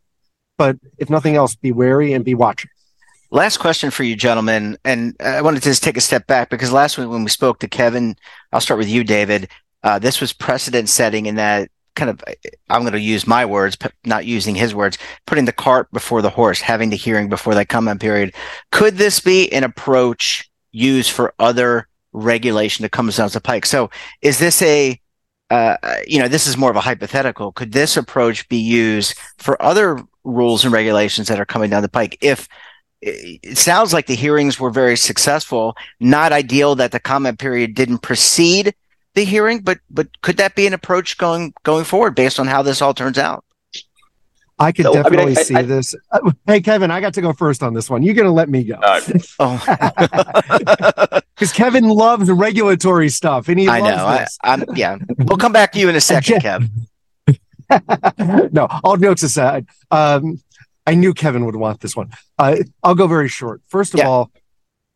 But 0.59 0.79
if 0.99 1.09
nothing 1.09 1.37
else, 1.37 1.55
be 1.55 1.71
wary 1.71 2.13
and 2.13 2.25
be 2.25 2.35
watching. 2.35 2.71
Last 3.31 3.59
question 3.59 3.93
for 3.93 4.03
you, 4.03 4.17
gentlemen. 4.17 4.77
And 4.85 5.15
I 5.21 5.43
wanted 5.43 5.63
to 5.63 5.69
just 5.69 5.85
take 5.85 5.97
a 5.97 6.01
step 6.01 6.27
back 6.27 6.51
because 6.51 6.73
last 6.73 6.99
week 6.99 7.09
when 7.09 7.23
we 7.23 7.31
spoke 7.31 7.61
to 7.61 7.69
Kevin, 7.69 8.17
I'll 8.53 8.61
start 8.61 8.79
with 8.79 8.89
you, 8.89 9.05
David. 9.05 9.49
Uh, 9.85 10.01
this 10.01 10.21
was 10.21 10.33
precedent 10.33 10.89
setting 10.89 11.27
in 11.27 11.37
that 11.37 11.71
kind 11.95 12.11
of, 12.11 12.21
I'm 12.69 12.81
going 12.81 12.95
to 12.95 13.01
use 13.01 13.29
my 13.29 13.47
words, 13.47 13.79
not 14.05 14.27
using 14.27 14.57
his 14.57 14.75
words, 14.75 14.99
putting 15.29 15.45
the 15.45 15.53
cart 15.53 15.89
before 15.93 16.21
the 16.21 16.31
horse, 16.31 16.61
having 16.61 16.91
the 16.91 16.97
hearing 16.97 17.29
before 17.29 17.55
that 17.55 17.69
comment 17.69 18.01
period. 18.01 18.35
Could 18.73 18.97
this 18.97 19.21
be 19.21 19.53
an 19.53 19.63
approach 19.63 20.51
used 20.73 21.13
for 21.13 21.33
other 21.39 21.87
regulation 22.13 22.83
that 22.83 22.91
comes 22.91 23.19
down 23.19 23.29
the 23.29 23.41
pike? 23.41 23.67
So 23.67 23.89
is 24.21 24.41
this 24.41 24.61
a 24.63 25.01
uh, 25.51 25.77
you 26.07 26.19
know, 26.19 26.29
this 26.29 26.47
is 26.47 26.57
more 26.57 26.71
of 26.71 26.77
a 26.77 26.81
hypothetical. 26.81 27.53
Could 27.53 27.73
this 27.73 27.97
approach 27.97 28.49
be 28.49 28.59
used 28.59 29.17
for 29.39 29.61
other 29.63 30.03
rules 30.25 30.65
and 30.65 30.73
regulations 30.73 31.29
that 31.29 31.41
are 31.41 31.47
coming 31.47 31.71
down 31.71 31.83
the 31.83 31.89
pike? 31.89 32.19
If 32.21 32.49
it 33.01 33.59
sounds 33.59 33.93
like 33.93 34.07
the 34.07 34.17
hearings 34.17 34.59
were 34.59 34.71
very 34.71 34.97
successful, 34.97 35.77
not 36.01 36.33
ideal 36.33 36.75
that 36.77 36.93
the 36.93 37.01
comment 37.01 37.39
period 37.39 37.75
didn't 37.75 37.99
precede 37.99 38.75
the 39.15 39.25
hearing, 39.25 39.61
but 39.61 39.79
but 39.91 40.09
could 40.23 40.37
that 40.39 40.55
be 40.55 40.67
an 40.67 40.75
approach 40.75 41.17
going 41.17 41.55
going 41.63 41.85
forward 41.85 42.15
based 42.15 42.41
on 42.41 42.47
how 42.47 42.63
this 42.63 42.83
all 42.83 42.95
turns 42.95 43.19
out? 43.19 43.45
I 44.59 44.73
could 44.73 44.87
so, 44.87 44.93
definitely 44.95 45.19
I 45.19 45.27
mean, 45.27 45.39
I, 45.39 45.43
see 45.43 45.55
I, 45.55 45.63
this. 45.63 45.95
Hey, 46.47 46.61
Kevin, 46.61 46.91
I 46.91 47.01
got 47.01 47.15
to 47.15 47.21
go 47.21 47.33
first 47.33 47.63
on 47.63 47.75
this 47.75 47.91
one. 47.91 48.03
You're 48.03 48.15
going 48.15 48.27
to 48.27 48.33
let 48.33 48.49
me 48.49 48.65
go. 48.65 48.75
Uh, 48.75 49.01
oh, 49.39 51.21
because 51.35 51.53
Kevin 51.53 51.89
loves 51.89 52.31
regulatory 52.31 53.11
stuff, 53.11 53.49
and 53.49 53.61
he 53.61 53.69
I 53.69 53.81
know. 53.81 54.07
I, 54.07 54.27
am 54.45 54.65
yeah, 54.75 54.97
we'll 55.19 55.37
come 55.37 55.53
back 55.53 55.73
to 55.73 55.79
you 55.79 55.89
in 55.89 55.97
a 55.97 56.01
second, 56.01 56.41
Kev. 56.41 56.71
no, 58.53 58.67
all 58.85 58.97
jokes 58.97 59.23
aside, 59.23 59.67
um, 59.91 60.41
I 60.87 60.95
knew 60.95 61.13
Kevin 61.13 61.45
would 61.47 61.57
want 61.57 61.81
this 61.81 61.97
one. 61.97 62.11
Uh, 62.39 62.57
I'll 62.83 62.95
go 62.95 63.07
very 63.09 63.29
short. 63.29 63.61
First 63.67 63.93
of 63.93 63.99
yeah. 63.99 64.09
all, 64.09 64.31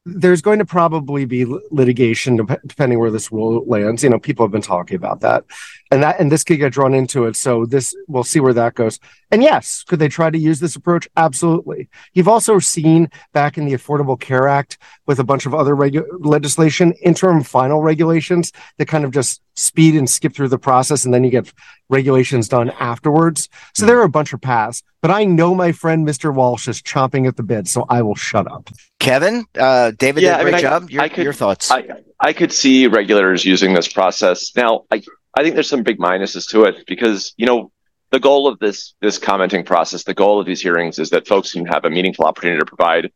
there's 0.06 0.40
going 0.40 0.60
to 0.60 0.64
probably 0.64 1.26
be 1.26 1.44
litigation 1.70 2.36
depending 2.36 2.98
where 2.98 3.10
this 3.10 3.30
rule 3.30 3.64
lands. 3.66 4.02
You 4.02 4.10
know, 4.10 4.18
people 4.18 4.46
have 4.46 4.52
been 4.52 4.62
talking 4.62 4.96
about 4.96 5.20
that, 5.20 5.44
and 5.90 6.02
that 6.02 6.20
and 6.20 6.32
this 6.32 6.44
could 6.44 6.58
get 6.58 6.72
drawn 6.72 6.94
into 6.94 7.26
it. 7.26 7.36
So 7.36 7.66
this 7.66 7.94
we'll 8.08 8.24
see 8.24 8.40
where 8.40 8.54
that 8.54 8.74
goes. 8.74 8.98
And 9.30 9.42
yes, 9.42 9.84
could 9.84 9.98
they 9.98 10.08
try 10.08 10.30
to 10.30 10.38
use 10.38 10.60
this 10.60 10.76
approach? 10.76 11.08
Absolutely. 11.16 11.88
You've 12.14 12.28
also 12.28 12.58
seen 12.58 13.08
back 13.32 13.56
in 13.58 13.64
the 13.64 13.74
Affordable 13.74 14.18
Care 14.18 14.48
Act 14.48 14.78
with 15.06 15.18
a 15.20 15.24
bunch 15.24 15.46
of 15.46 15.54
other 15.54 15.76
regu- 15.76 16.06
legislation, 16.18 16.92
interim 17.02 17.42
final 17.42 17.82
regulations 17.82 18.52
that 18.78 18.86
kind 18.86 19.04
of 19.04 19.12
just 19.12 19.40
speed 19.54 19.94
and 19.94 20.08
skip 20.08 20.34
through 20.34 20.48
the 20.48 20.58
process, 20.58 21.04
and 21.04 21.14
then 21.14 21.22
you 21.22 21.30
get 21.30 21.52
regulations 21.88 22.48
done 22.48 22.70
afterwards. 22.70 23.48
So 23.74 23.86
there 23.86 23.98
are 24.00 24.04
a 24.04 24.08
bunch 24.08 24.32
of 24.32 24.40
paths. 24.40 24.82
But 25.02 25.10
I 25.10 25.24
know 25.24 25.54
my 25.54 25.72
friend 25.72 26.06
Mr. 26.06 26.34
Walsh 26.34 26.68
is 26.68 26.82
chomping 26.82 27.26
at 27.26 27.36
the 27.36 27.42
bit, 27.42 27.68
so 27.68 27.86
I 27.88 28.02
will 28.02 28.14
shut 28.14 28.50
up. 28.50 28.68
Kevin, 28.98 29.46
uh, 29.58 29.92
David 29.92 30.22
yeah, 30.22 30.38
did 30.38 30.40
a 30.40 30.50
great 30.50 30.54
I 30.54 30.56
mean, 30.56 30.62
job. 30.62 30.90
Your, 30.90 31.08
could, 31.08 31.24
your 31.24 31.32
thoughts? 31.32 31.70
I, 31.70 31.88
I 32.18 32.32
could 32.32 32.52
see 32.52 32.86
regulators 32.86 33.44
using 33.44 33.72
this 33.72 33.88
process. 33.88 34.54
Now, 34.54 34.84
I, 34.90 35.02
I 35.36 35.42
think 35.42 35.54
there's 35.54 35.68
some 35.68 35.82
big 35.82 35.98
minuses 35.98 36.48
to 36.50 36.64
it 36.64 36.84
because, 36.86 37.32
you 37.36 37.46
know, 37.46 37.72
the 38.10 38.20
goal 38.20 38.48
of 38.48 38.58
this 38.58 38.94
this 39.00 39.18
commenting 39.18 39.64
process, 39.64 40.04
the 40.04 40.14
goal 40.14 40.40
of 40.40 40.46
these 40.46 40.60
hearings 40.60 40.98
is 40.98 41.10
that 41.10 41.26
folks 41.26 41.52
can 41.52 41.66
have 41.66 41.84
a 41.84 41.90
meaningful 41.90 42.24
opportunity 42.24 42.58
to 42.58 42.66
provide, 42.66 43.12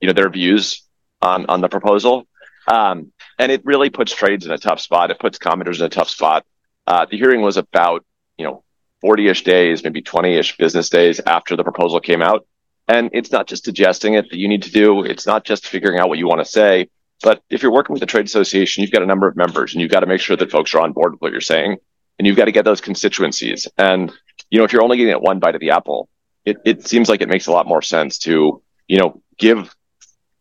you 0.00 0.06
know, 0.06 0.12
their 0.12 0.30
views 0.30 0.82
on 1.20 1.46
on 1.46 1.60
the 1.60 1.68
proposal. 1.68 2.26
Um, 2.68 3.12
and 3.38 3.50
it 3.50 3.64
really 3.64 3.90
puts 3.90 4.14
trades 4.14 4.46
in 4.46 4.52
a 4.52 4.58
tough 4.58 4.80
spot. 4.80 5.10
It 5.10 5.18
puts 5.18 5.38
commenters 5.38 5.80
in 5.80 5.86
a 5.86 5.88
tough 5.88 6.08
spot. 6.08 6.46
Uh, 6.86 7.06
the 7.10 7.16
hearing 7.16 7.42
was 7.42 7.56
about, 7.56 8.04
you 8.38 8.44
know, 8.44 8.62
40-ish 9.04 9.42
days, 9.42 9.82
maybe 9.82 10.00
20-ish 10.00 10.56
business 10.56 10.88
days 10.88 11.20
after 11.26 11.56
the 11.56 11.64
proposal 11.64 11.98
came 11.98 12.22
out. 12.22 12.46
And 12.86 13.10
it's 13.12 13.32
not 13.32 13.48
just 13.48 13.64
digesting 13.64 14.14
it 14.14 14.30
that 14.30 14.38
you 14.38 14.48
need 14.48 14.62
to 14.64 14.70
do. 14.70 15.02
It's 15.04 15.26
not 15.26 15.44
just 15.44 15.66
figuring 15.66 15.98
out 15.98 16.08
what 16.08 16.18
you 16.18 16.28
want 16.28 16.40
to 16.40 16.44
say. 16.44 16.88
But 17.22 17.42
if 17.50 17.62
you're 17.62 17.72
working 17.72 17.94
with 17.94 18.02
a 18.02 18.06
trade 18.06 18.26
association, 18.26 18.82
you've 18.82 18.90
got 18.90 19.02
a 19.02 19.06
number 19.06 19.28
of 19.28 19.36
members 19.36 19.72
and 19.72 19.80
you've 19.80 19.90
got 19.90 20.00
to 20.00 20.06
make 20.06 20.20
sure 20.20 20.36
that 20.36 20.50
folks 20.50 20.74
are 20.74 20.80
on 20.80 20.92
board 20.92 21.12
with 21.12 21.20
what 21.20 21.32
you're 21.32 21.40
saying. 21.40 21.78
And 22.18 22.26
you've 22.26 22.36
got 22.36 22.44
to 22.44 22.52
get 22.52 22.64
those 22.64 22.80
constituencies. 22.80 23.66
And, 23.78 24.12
you 24.50 24.58
know, 24.58 24.64
if 24.64 24.72
you're 24.72 24.82
only 24.82 24.96
getting 24.96 25.14
one 25.14 25.38
bite 25.38 25.54
of 25.54 25.60
the 25.60 25.70
apple, 25.70 26.08
it, 26.44 26.58
it 26.64 26.86
seems 26.86 27.08
like 27.08 27.20
it 27.20 27.28
makes 27.28 27.46
a 27.46 27.52
lot 27.52 27.66
more 27.66 27.82
sense 27.82 28.18
to, 28.18 28.62
you 28.86 28.98
know, 28.98 29.22
give 29.38 29.74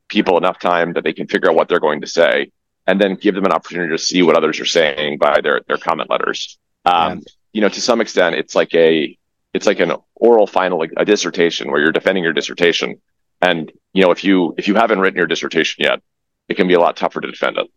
people 0.07 0.37
enough 0.37 0.59
time 0.59 0.93
that 0.93 1.03
they 1.03 1.13
can 1.13 1.27
figure 1.27 1.49
out 1.49 1.55
what 1.55 1.69
they're 1.69 1.79
going 1.79 2.01
to 2.01 2.07
say, 2.07 2.51
and 2.85 2.99
then 2.99 3.15
give 3.15 3.35
them 3.35 3.45
an 3.45 3.51
opportunity 3.51 3.89
to 3.89 3.97
see 3.97 4.21
what 4.21 4.35
others 4.35 4.59
are 4.59 4.65
saying 4.65 5.17
by 5.17 5.39
their 5.41 5.61
their 5.67 5.77
comment 5.77 6.09
letters. 6.09 6.57
Um, 6.85 7.17
yeah. 7.17 7.19
You 7.53 7.61
know, 7.61 7.69
to 7.69 7.81
some 7.81 8.01
extent, 8.01 8.35
it's 8.35 8.55
like 8.55 8.73
a 8.75 9.17
it's 9.53 9.65
like 9.65 9.79
an 9.79 9.93
oral 10.15 10.47
final, 10.47 10.85
a 10.97 11.05
dissertation 11.05 11.71
where 11.71 11.81
you're 11.81 11.91
defending 11.91 12.23
your 12.23 12.33
dissertation. 12.33 13.01
And 13.41 13.71
you 13.93 14.03
know, 14.03 14.11
if 14.11 14.23
you 14.23 14.53
if 14.57 14.67
you 14.67 14.75
haven't 14.75 14.99
written 14.99 15.17
your 15.17 15.27
dissertation 15.27 15.83
yet, 15.83 16.01
it 16.47 16.55
can 16.55 16.67
be 16.67 16.73
a 16.73 16.79
lot 16.79 16.97
tougher 16.97 17.21
to 17.21 17.31
defend 17.31 17.57
it. 17.57 17.67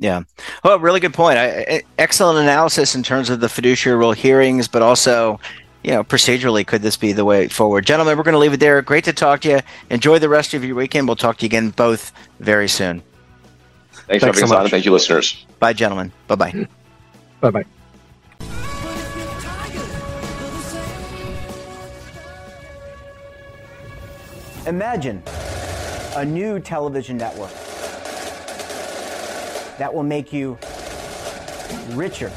Yeah. 0.00 0.22
Well, 0.64 0.78
really 0.80 0.98
good 0.98 1.12
point. 1.12 1.38
I, 1.38 1.82
excellent 1.98 2.38
analysis 2.38 2.94
in 2.94 3.02
terms 3.02 3.28
of 3.28 3.40
the 3.40 3.50
fiduciary 3.50 3.98
rule 3.98 4.12
hearings, 4.12 4.66
but 4.66 4.80
also, 4.80 5.38
you 5.84 5.90
know, 5.90 6.02
procedurally, 6.02 6.66
could 6.66 6.80
this 6.80 6.96
be 6.96 7.12
the 7.12 7.26
way 7.26 7.48
forward? 7.48 7.84
Gentlemen, 7.84 8.16
we're 8.16 8.24
going 8.24 8.32
to 8.32 8.38
leave 8.38 8.54
it 8.54 8.60
there. 8.60 8.80
Great 8.80 9.04
to 9.04 9.12
talk 9.12 9.42
to 9.42 9.50
you. 9.50 9.60
Enjoy 9.90 10.18
the 10.18 10.30
rest 10.30 10.54
of 10.54 10.64
your 10.64 10.74
weekend. 10.74 11.06
We'll 11.06 11.16
talk 11.16 11.36
to 11.36 11.44
you 11.44 11.48
again 11.48 11.68
both 11.68 12.12
very 12.40 12.66
soon. 12.66 13.02
Thanks, 13.92 14.06
Thanks 14.06 14.20
for 14.22 14.26
having 14.28 14.46
so 14.46 14.56
us 14.56 14.64
on. 14.64 14.68
Thank 14.70 14.86
you, 14.86 14.92
listeners. 14.92 15.44
Bye, 15.58 15.74
gentlemen. 15.74 16.12
Bye 16.26 16.34
bye. 16.34 16.68
Bye 17.42 17.50
bye. 17.50 17.64
Imagine 24.66 25.22
a 26.16 26.24
new 26.24 26.58
television 26.58 27.18
network 27.18 27.52
that 29.80 29.94
will 29.94 30.02
make 30.02 30.30
you 30.30 30.58
richer, 31.92 32.28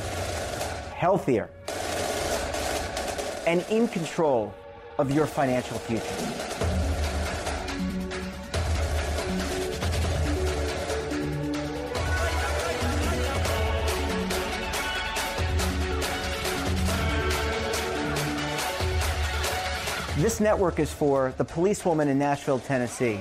healthier, 0.95 1.49
and 3.45 3.65
in 3.69 3.85
control 3.89 4.53
of 4.97 5.11
your 5.11 5.25
financial 5.27 5.77
future. 5.77 6.05
This 20.15 20.39
network 20.39 20.79
is 20.79 20.93
for 20.93 21.33
the 21.37 21.43
policewoman 21.43 22.07
in 22.07 22.17
Nashville, 22.17 22.59
Tennessee, 22.59 23.19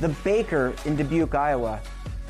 the 0.00 0.08
baker 0.24 0.74
in 0.84 0.96
Dubuque, 0.96 1.36
Iowa, 1.36 1.80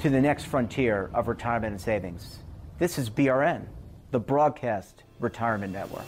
to 0.00 0.08
the 0.08 0.20
next 0.20 0.44
frontier 0.44 1.10
of 1.12 1.28
retirement 1.28 1.72
and 1.72 1.80
savings. 1.80 2.38
This 2.78 2.98
is 2.98 3.10
BRN, 3.10 3.66
the 4.12 4.18
Broadcast 4.18 5.04
Retirement 5.18 5.74
Network. 5.74 6.06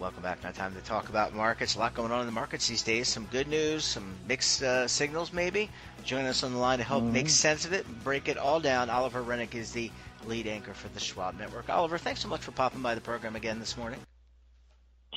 Welcome 0.00 0.22
back. 0.24 0.42
Now, 0.42 0.50
time 0.50 0.74
to 0.74 0.80
talk 0.80 1.08
about 1.08 1.34
markets. 1.34 1.76
A 1.76 1.78
lot 1.78 1.94
going 1.94 2.10
on 2.10 2.18
in 2.18 2.26
the 2.26 2.32
markets 2.32 2.66
these 2.66 2.82
days. 2.82 3.06
Some 3.06 3.26
good 3.26 3.46
news, 3.46 3.84
some 3.84 4.12
mixed 4.26 4.64
uh, 4.64 4.88
signals, 4.88 5.32
maybe. 5.32 5.70
Join 6.04 6.24
us 6.24 6.42
on 6.42 6.52
the 6.52 6.58
line 6.58 6.78
to 6.78 6.84
help 6.84 7.04
mm-hmm. 7.04 7.12
make 7.12 7.28
sense 7.28 7.64
of 7.64 7.72
it, 7.72 7.86
break 8.02 8.28
it 8.28 8.36
all 8.36 8.58
down. 8.58 8.90
Oliver 8.90 9.22
Renick 9.22 9.54
is 9.54 9.70
the 9.70 9.88
lead 10.26 10.48
anchor 10.48 10.74
for 10.74 10.88
the 10.88 11.00
Schwab 11.00 11.38
Network. 11.38 11.70
Oliver, 11.70 11.96
thanks 11.96 12.20
so 12.20 12.28
much 12.28 12.40
for 12.40 12.50
popping 12.50 12.82
by 12.82 12.96
the 12.96 13.00
program 13.00 13.36
again 13.36 13.60
this 13.60 13.76
morning. 13.76 14.00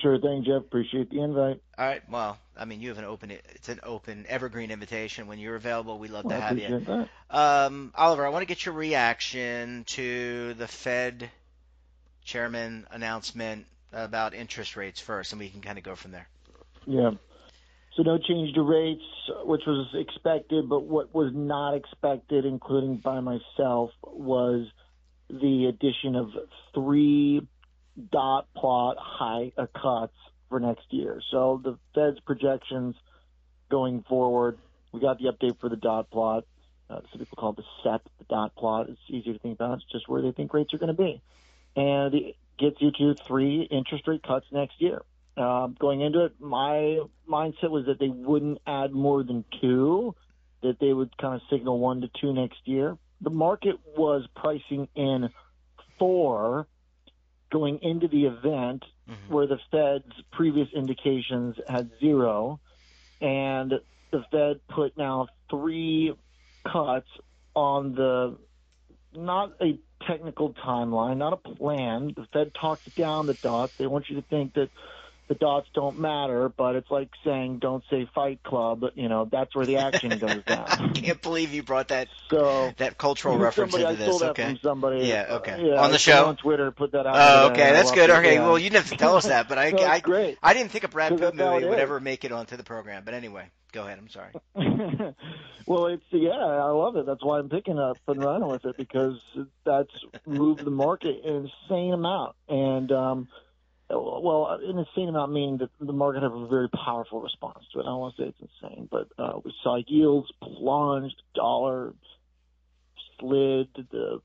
Sure 0.02 0.20
thing, 0.20 0.44
Jeff. 0.46 0.62
Appreciate 0.62 1.10
the 1.10 1.22
invite. 1.22 1.62
All 1.78 1.86
right. 1.86 2.02
Well, 2.10 2.38
I 2.56 2.66
mean, 2.66 2.82
you 2.82 2.90
have 2.90 2.98
an 2.98 3.06
open, 3.06 3.32
it's 3.32 3.70
an 3.70 3.80
open, 3.84 4.26
evergreen 4.30 4.72
invitation. 4.72 5.28
When 5.28 5.40
you're 5.40 5.56
available, 5.56 5.98
we'd 5.98 6.12
love 6.12 6.26
well, 6.26 6.38
to 6.38 6.42
have 6.42 6.58
you. 6.60 6.80
That. 6.80 7.10
Um, 7.30 7.92
Oliver, 7.96 8.26
I 8.26 8.30
want 8.30 8.44
to 8.44 8.48
get 8.48 8.66
your 8.66 8.76
reaction 8.76 9.84
to 9.88 10.54
the 10.56 10.68
Fed 10.68 11.30
chairman 12.24 12.86
announcement 12.92 13.66
about 13.94 14.34
interest 14.34 14.76
rates 14.76 15.00
first, 15.00 15.32
and 15.32 15.40
we 15.40 15.50
can 15.50 15.62
kind 15.62 15.78
of 15.78 15.84
go 15.84 15.96
from 15.96 16.12
there. 16.12 16.28
Yeah. 16.86 17.12
So 17.96 18.04
no 18.04 18.20
change 18.20 18.54
to 18.54 18.62
rates, 18.62 19.02
which 19.44 19.64
was 19.66 19.88
expected, 19.96 20.70
but 20.70 20.84
what 20.84 21.16
was 21.16 21.32
not 21.34 21.74
expected, 21.74 22.46
including 22.46 22.98
by 22.98 23.22
myself, 23.22 23.92
was 24.04 24.68
the 25.30 25.66
addition 25.66 26.16
of 26.16 26.30
three 26.76 27.48
dot 28.12 28.48
plot 28.56 28.98
high 29.00 29.52
uh, 29.58 29.66
cuts 29.74 30.14
for 30.50 30.60
next 30.60 30.86
year. 30.92 31.22
So 31.32 31.62
the 31.64 31.78
Fed's 31.94 32.20
projections 32.22 32.96
going 33.70 34.04
forward, 34.08 34.58
we 34.92 35.02
got 35.02 35.18
the 35.20 35.26
update 35.26 35.60
for 35.60 35.70
the 35.70 35.76
dot 35.76 36.10
plot. 36.10 36.46
Uh, 36.90 37.02
some 37.12 37.20
people 37.20 37.36
call 37.38 37.50
it 37.52 37.58
the 37.58 37.64
set, 37.84 38.02
the 38.18 38.26
dot 38.30 38.56
plot. 38.56 38.88
It's 38.90 39.00
easier 39.10 39.34
to 39.34 39.40
think 39.40 39.56
about. 39.56 39.80
It's 39.80 39.92
just 39.92 40.08
where 40.08 40.22
they 40.22 40.32
think 40.32 40.54
rates 40.54 40.74
are 40.74 40.78
going 40.78 40.96
to 40.96 41.02
be. 41.02 41.22
And 41.76 42.14
it 42.14 42.36
gets 42.58 42.78
you 42.80 42.92
to 42.92 43.16
three 43.28 43.68
interest 43.70 44.08
rate 44.08 44.24
cuts 44.24 44.46
next 44.52 44.82
year. 44.82 45.02
Uh, 45.36 45.68
going 45.68 46.02
into 46.02 46.26
it, 46.26 46.34
my 46.40 47.00
mindset 47.30 47.70
was 47.70 47.86
that 47.88 48.00
they 48.00 48.08
wouldn't 48.08 48.60
add 48.66 48.92
more 48.92 49.24
than 49.24 49.44
two, 49.62 50.16
that 50.64 50.80
they 50.80 50.92
would 50.94 51.16
kind 51.18 51.36
of 51.36 51.42
signal 51.50 51.78
one 51.78 52.02
to 52.02 52.10
two 52.20 52.34
next 52.34 52.60
year. 52.66 52.98
The 53.22 53.30
market 53.30 53.76
was 53.96 54.26
pricing 54.36 54.88
in 54.96 55.30
four 56.00 56.68
going 57.52 57.80
into 57.82 58.08
the 58.08 58.26
event 58.26 58.84
mm-hmm. 59.10 59.34
where 59.34 59.48
the 59.48 59.60
Fed's 59.72 60.14
previous 60.32 60.68
indications 60.74 61.56
had 61.68 61.90
zero, 62.00 62.60
and 63.22 63.74
the 64.12 64.24
Fed 64.32 64.60
put 64.68 64.98
now 64.98 65.28
three 65.50 66.14
cuts 66.66 67.10
on 67.56 67.96
the 67.96 68.38
not 69.14 69.54
a 69.62 69.80
technical 70.06 70.54
timeline, 70.54 71.18
not 71.18 71.34
a 71.34 71.38
plan. 71.38 72.14
The 72.16 72.28
Fed 72.32 72.54
talks 72.54 72.86
down 72.96 73.26
the 73.26 73.34
dots. 73.34 73.76
They 73.78 73.88
want 73.88 74.10
you 74.10 74.18
to 74.18 74.22
think 74.22 74.54
that 74.54 74.70
the 75.28 75.36
dots 75.36 75.68
don't 75.74 76.00
matter, 76.00 76.50
but 76.50 76.76
it's 76.76 76.90
like 76.90 77.10
saying 77.26 77.60
don't 77.60 77.84
say 77.90 78.10
Fight 78.16 78.42
Club. 78.44 78.84
You 78.96 79.10
know, 79.10 79.28
that's 79.30 79.54
where 79.56 79.66
the 79.66 79.78
action 79.78 80.10
goes 80.20 80.44
down. 80.44 80.66
I 80.68 80.88
can't 80.90 81.22
believe 81.22 81.54
you 81.54 81.64
brought 81.64 81.90
that 81.90 82.08
so 82.30 82.72
that 82.78 82.98
cultural 82.98 83.38
reference 83.38 83.74
somebody, 83.74 83.94
into 83.94 84.04
I 84.04 84.08
this. 84.08 84.22
okay. 84.22 84.46
from 84.46 84.60
somebody. 84.64 85.06
Yeah. 85.06 85.26
Okay. 85.30 85.54
Uh, 85.54 85.58
yeah, 85.58 85.82
on 85.82 85.92
the 85.92 86.00
show 86.00 86.28
on 86.28 86.38
Twitter, 86.38 86.72
put 86.72 86.94
that 86.94 87.06
out. 87.06 87.16
Oh, 87.16 87.52
okay, 87.52 87.72
that's 87.74 87.92
good. 87.92 88.10
Okay, 88.10 88.40
well, 88.40 88.58
you 88.58 88.70
didn't 88.70 88.84
have 88.84 88.92
to 88.92 88.98
tell 88.98 89.16
us 89.16 89.28
that, 89.28 89.50
but 89.50 89.58
I, 89.58 89.74
I, 89.96 90.00
great. 90.00 90.38
I 90.42 90.54
didn't 90.54 90.72
think 90.72 90.86
a 90.86 90.88
Brad 90.88 91.18
Pitt 91.18 91.36
movie 91.36 91.66
would 91.66 91.80
ever 91.80 92.00
make 92.00 92.24
it 92.24 92.32
onto 92.32 92.56
the 92.56 92.64
program. 92.64 93.04
But 93.04 93.14
anyway, 93.14 93.50
go 93.74 93.84
ahead. 93.84 93.98
I'm 93.98 94.10
sorry. 94.10 94.32
well, 95.66 95.88
it's 95.88 96.06
yeah, 96.12 96.32
I 96.32 96.70
love 96.70 96.96
it. 96.96 97.06
That's 97.06 97.24
why 97.24 97.40
I'm 97.40 97.50
picking 97.50 97.80
up 97.80 97.98
and 98.08 98.24
running 98.24 98.48
with 98.48 98.64
it 98.64 98.78
because 98.78 99.20
that's 99.66 99.92
moved 100.26 100.64
the 100.64 100.72
market 100.72 101.26
an 101.26 101.50
insane 101.70 101.94
amount 101.94 102.36
and. 102.48 102.92
um 102.94 103.28
well, 103.90 104.60
an 104.62 104.78
insane 104.78 105.10
amount 105.10 105.32
meaning 105.32 105.58
that 105.60 105.70
the 105.80 105.94
market 105.94 106.24
have 106.24 106.34
a 106.34 106.48
very 106.48 106.70
powerful 106.70 107.22
response 107.22 107.64
to 107.74 107.80
it. 107.80 107.84
I 107.84 107.86
don't 107.86 108.00
want 108.00 108.16
to 108.18 108.24
say 108.24 108.28
it's 108.30 108.52
insane, 108.62 108.90
but 108.92 109.08
uh, 109.18 109.40
we 109.44 109.54
saw 109.64 109.78
yields 109.88 110.30
plunged, 110.42 111.22
dollar 111.34 111.94
slid, 113.20 113.70
the 113.92 114.20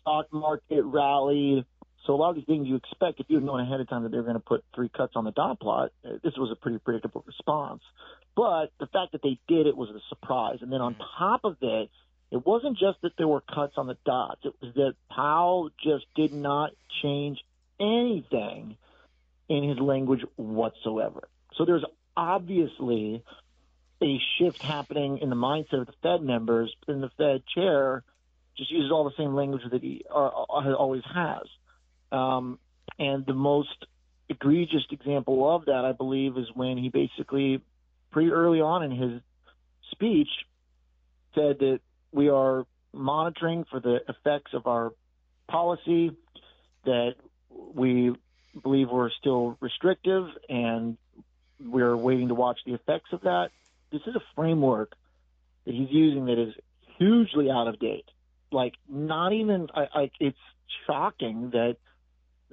stock 0.00 0.32
market 0.32 0.82
rallied. 0.82 1.64
So 2.06 2.14
a 2.14 2.16
lot 2.16 2.30
of 2.30 2.36
these 2.36 2.46
things 2.46 2.68
you 2.68 2.76
expect 2.76 3.20
if 3.20 3.26
you 3.28 3.36
had 3.36 3.44
known 3.44 3.60
ahead 3.60 3.80
of 3.80 3.88
time 3.88 4.04
that 4.04 4.10
they 4.10 4.16
were 4.16 4.22
going 4.22 4.34
to 4.34 4.40
put 4.40 4.64
three 4.74 4.88
cuts 4.88 5.12
on 5.16 5.24
the 5.24 5.32
dot 5.32 5.60
plot, 5.60 5.90
uh, 6.04 6.12
this 6.22 6.34
was 6.36 6.50
a 6.50 6.56
pretty 6.56 6.78
predictable 6.78 7.24
response. 7.26 7.82
But 8.34 8.72
the 8.78 8.86
fact 8.86 9.12
that 9.12 9.22
they 9.22 9.38
did 9.48 9.66
it 9.66 9.76
was 9.76 9.90
a 9.90 10.00
surprise. 10.08 10.58
And 10.60 10.72
then 10.72 10.80
on 10.80 10.96
top 11.18 11.40
of 11.44 11.58
that, 11.60 11.88
it 12.30 12.46
wasn't 12.46 12.78
just 12.78 13.00
that 13.02 13.12
there 13.18 13.28
were 13.28 13.40
cuts 13.40 13.74
on 13.76 13.86
the 13.86 13.96
dots. 14.04 14.40
It 14.44 14.54
was 14.60 14.74
that 14.74 14.94
Powell 15.10 15.70
just 15.82 16.06
did 16.14 16.32
not 16.32 16.70
change 17.02 17.38
anything 17.80 18.76
in 19.48 19.68
his 19.68 19.78
language 19.78 20.22
whatsoever. 20.36 21.28
So 21.56 21.64
there's 21.64 21.84
obviously 22.16 23.22
a 24.02 24.20
shift 24.38 24.60
happening 24.62 25.18
in 25.18 25.30
the 25.30 25.36
mindset 25.36 25.80
of 25.80 25.86
the 25.86 25.94
Fed 26.02 26.22
members, 26.22 26.74
then 26.86 27.00
the 27.00 27.10
Fed 27.16 27.42
chair 27.46 28.02
just 28.56 28.70
uses 28.70 28.90
all 28.90 29.04
the 29.04 29.16
same 29.16 29.34
language 29.34 29.62
that 29.70 29.82
he 29.82 30.04
uh 30.10 30.14
always 30.18 31.02
has. 31.14 31.42
Um, 32.12 32.58
and 32.98 33.26
the 33.26 33.34
most 33.34 33.86
egregious 34.28 34.84
example 34.90 35.54
of 35.54 35.66
that, 35.66 35.84
I 35.84 35.92
believe, 35.92 36.36
is 36.36 36.46
when 36.54 36.78
he 36.78 36.88
basically, 36.88 37.62
pretty 38.10 38.30
early 38.30 38.60
on 38.60 38.82
in 38.82 38.90
his 38.90 39.20
speech, 39.92 40.28
said 41.34 41.58
that 41.60 41.80
we 42.12 42.28
are 42.28 42.66
monitoring 42.92 43.64
for 43.70 43.80
the 43.80 44.00
effects 44.08 44.52
of 44.54 44.66
our 44.66 44.92
policy, 45.48 46.12
that 46.84 47.14
we 47.50 48.14
believe 48.62 48.88
we're 48.90 49.10
still 49.10 49.56
restrictive, 49.60 50.26
and 50.48 50.96
we're 51.64 51.96
waiting 51.96 52.28
to 52.28 52.34
watch 52.34 52.58
the 52.66 52.74
effects 52.74 53.12
of 53.12 53.22
that. 53.22 53.50
This 53.90 54.02
is 54.06 54.16
a 54.16 54.22
framework 54.34 54.92
that 55.64 55.74
he's 55.74 55.90
using 55.90 56.26
that 56.26 56.38
is 56.38 56.54
hugely 56.98 57.50
out 57.50 57.68
of 57.68 57.78
date. 57.78 58.08
Like, 58.50 58.74
not 58.88 59.32
even, 59.32 59.68
I, 59.74 60.10
it's 60.20 60.38
shocking 60.86 61.50
that 61.50 61.76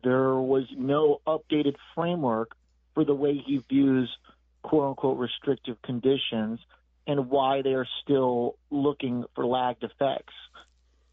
there 0.03 0.35
was 0.35 0.65
no 0.75 1.21
updated 1.25 1.75
framework 1.95 2.55
for 2.93 3.05
the 3.05 3.15
way 3.15 3.41
he 3.45 3.57
views 3.69 4.09
quote 4.61 4.89
unquote 4.89 5.17
restrictive 5.17 5.81
conditions 5.81 6.59
and 7.05 7.29
why 7.29 7.61
they 7.61 7.73
are 7.73 7.87
still 8.01 8.55
looking 8.69 9.25
for 9.35 9.45
lagged 9.45 9.83
effects 9.83 10.33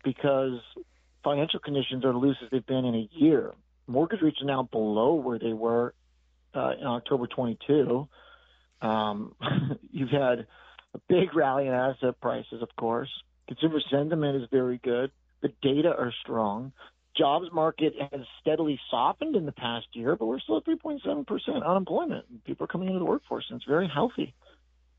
because 0.04 0.60
financial 1.22 1.60
conditions 1.60 2.04
are 2.04 2.14
loose 2.14 2.36
as 2.42 2.50
they've 2.50 2.66
been 2.66 2.84
in 2.84 2.94
a 2.94 3.08
year. 3.12 3.52
Mortgage 3.90 4.22
rates 4.22 4.40
are 4.40 4.46
now 4.46 4.62
below 4.62 5.14
where 5.14 5.38
they 5.38 5.52
were 5.52 5.94
uh, 6.54 6.72
in 6.80 6.86
October 6.86 7.26
22. 7.26 8.08
Um, 8.80 9.34
you've 9.90 10.10
had 10.10 10.46
a 10.94 10.98
big 11.08 11.34
rally 11.34 11.66
in 11.66 11.72
asset 11.72 12.20
prices, 12.20 12.62
of 12.62 12.68
course. 12.78 13.10
Consumer 13.48 13.80
sentiment 13.90 14.42
is 14.42 14.48
very 14.50 14.78
good. 14.78 15.10
The 15.42 15.52
data 15.60 15.88
are 15.88 16.12
strong. 16.22 16.72
Jobs 17.16 17.48
market 17.52 17.94
has 18.12 18.20
steadily 18.40 18.78
softened 18.90 19.34
in 19.34 19.44
the 19.44 19.52
past 19.52 19.86
year, 19.92 20.14
but 20.14 20.26
we're 20.26 20.38
still 20.38 20.58
at 20.58 20.64
3.7% 20.64 21.66
unemployment. 21.66 22.44
People 22.44 22.64
are 22.64 22.68
coming 22.68 22.88
into 22.88 23.00
the 23.00 23.04
workforce, 23.04 23.46
and 23.50 23.56
it's 23.56 23.68
very 23.68 23.88
healthy. 23.92 24.34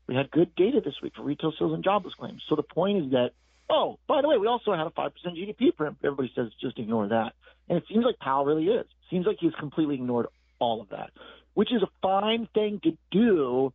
We 0.06 0.14
had 0.14 0.30
good 0.30 0.54
data 0.54 0.82
this 0.84 0.94
week 1.02 1.14
for 1.16 1.22
retail 1.22 1.54
sales 1.58 1.72
and 1.72 1.82
jobless 1.82 2.12
claims. 2.14 2.42
So 2.48 2.56
the 2.56 2.62
point 2.62 3.06
is 3.06 3.10
that, 3.12 3.30
oh, 3.72 3.98
by 4.06 4.20
the 4.20 4.28
way, 4.28 4.36
we 4.38 4.46
also 4.46 4.72
had 4.72 4.86
a 4.86 4.90
5% 4.90 5.10
GDP 5.26 5.74
print. 5.74 5.96
Everybody 6.04 6.30
says 6.36 6.48
just 6.60 6.78
ignore 6.78 7.08
that. 7.08 7.32
And 7.68 7.78
it 7.78 7.84
seems 7.88 8.04
like 8.04 8.18
Powell 8.18 8.44
really 8.44 8.66
is. 8.66 8.86
Seems 9.10 9.26
like 9.26 9.38
he's 9.40 9.54
completely 9.58 9.94
ignored 9.96 10.26
all 10.58 10.80
of 10.82 10.90
that, 10.90 11.10
which 11.54 11.72
is 11.72 11.82
a 11.82 11.88
fine 12.02 12.48
thing 12.54 12.80
to 12.84 12.96
do 13.10 13.72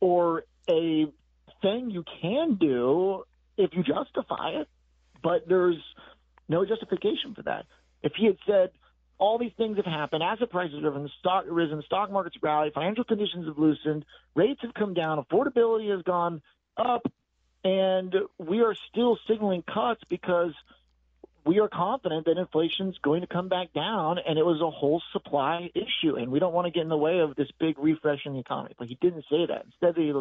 or 0.00 0.44
a 0.70 1.06
thing 1.60 1.90
you 1.90 2.04
can 2.22 2.54
do 2.54 3.24
if 3.56 3.70
you 3.74 3.82
justify 3.82 4.50
it. 4.60 4.68
But 5.22 5.48
there's 5.48 5.82
no 6.48 6.64
justification 6.64 7.34
for 7.34 7.42
that. 7.42 7.66
If 8.02 8.12
he 8.16 8.26
had 8.26 8.36
said, 8.46 8.70
all 9.18 9.38
these 9.38 9.52
things 9.58 9.76
have 9.76 9.84
happened. 9.84 10.22
Asset 10.22 10.50
prices 10.50 10.84
have 10.84 10.94
stock 11.18 11.44
risen, 11.48 11.82
stock 11.82 12.12
markets 12.12 12.36
rallied, 12.40 12.72
financial 12.72 13.02
conditions 13.02 13.46
have 13.46 13.58
loosened, 13.58 14.04
rates 14.36 14.60
have 14.62 14.74
come 14.74 14.94
down, 14.94 15.22
affordability 15.24 15.90
has 15.90 16.02
gone 16.04 16.40
up, 16.76 17.02
and 17.64 18.14
we 18.38 18.60
are 18.62 18.74
still 18.90 19.18
signaling 19.26 19.62
cuts 19.62 20.02
because 20.08 20.52
we 21.44 21.60
are 21.60 21.68
confident 21.68 22.26
that 22.26 22.36
inflation 22.36 22.88
is 22.88 22.98
going 23.02 23.22
to 23.22 23.26
come 23.26 23.48
back 23.48 23.72
down, 23.72 24.18
and 24.18 24.38
it 24.38 24.44
was 24.44 24.60
a 24.60 24.70
whole 24.70 25.02
supply 25.12 25.70
issue, 25.74 26.16
and 26.16 26.30
we 26.30 26.38
don't 26.38 26.52
want 26.52 26.66
to 26.66 26.70
get 26.70 26.82
in 26.82 26.88
the 26.88 26.96
way 26.96 27.20
of 27.20 27.34
this 27.36 27.48
big 27.58 27.78
refresh 27.78 28.20
in 28.26 28.34
the 28.34 28.38
economy. 28.38 28.74
But 28.78 28.88
he 28.88 28.98
didn't 29.00 29.24
say 29.30 29.46
that. 29.46 29.64
Instead, 29.64 29.94
they 29.94 30.12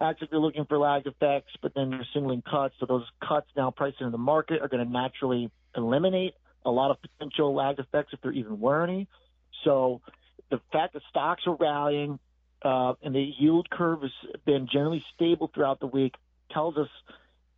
actively 0.00 0.38
looking 0.38 0.64
for 0.66 0.78
lag 0.78 1.06
effects, 1.06 1.52
but 1.62 1.72
then 1.74 1.90
they're 1.90 2.06
signaling 2.12 2.42
cuts. 2.42 2.74
So 2.78 2.86
those 2.86 3.06
cuts 3.26 3.48
now 3.56 3.70
priced 3.70 4.00
into 4.00 4.10
the 4.10 4.18
market 4.18 4.60
are 4.60 4.68
going 4.68 4.84
to 4.84 4.92
naturally 4.92 5.50
eliminate 5.76 6.34
a 6.64 6.70
lot 6.70 6.90
of 6.90 6.98
potential 7.00 7.54
lag 7.54 7.78
effects 7.78 8.12
if 8.12 8.20
there 8.20 8.32
even 8.32 8.60
were 8.60 8.84
any. 8.84 9.08
So 9.64 10.02
the 10.50 10.60
fact 10.72 10.92
that 10.94 11.02
stocks 11.08 11.44
are 11.46 11.56
rallying 11.56 12.18
uh, 12.62 12.94
and 13.02 13.14
the 13.14 13.32
yield 13.38 13.70
curve 13.70 14.02
has 14.02 14.10
been 14.44 14.68
generally 14.70 15.04
stable 15.14 15.50
throughout 15.52 15.80
the 15.80 15.86
week 15.86 16.14
tells 16.50 16.76
us 16.76 16.88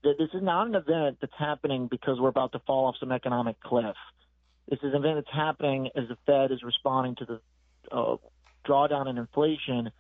that 0.02 0.14
this 0.18 0.28
is 0.32 0.42
not 0.42 0.66
an 0.66 0.74
event 0.74 1.18
that's 1.20 1.32
happening 1.38 1.88
because 1.90 2.18
we're 2.18 2.28
about 2.28 2.52
to 2.52 2.58
fall 2.60 2.86
off 2.86 2.96
some 2.98 3.12
economic 3.12 3.60
cliff. 3.60 3.96
This 4.68 4.78
is 4.82 4.94
an 4.94 5.04
event 5.04 5.16
that's 5.16 5.36
happening 5.36 5.90
as 5.96 6.08
the 6.08 6.16
Fed 6.26 6.52
is 6.52 6.62
responding 6.62 7.16
to 7.16 7.24
the 7.24 7.40
uh, 7.94 8.16
drawdown 8.66 9.08
in 9.08 9.18
inflation, 9.18 9.90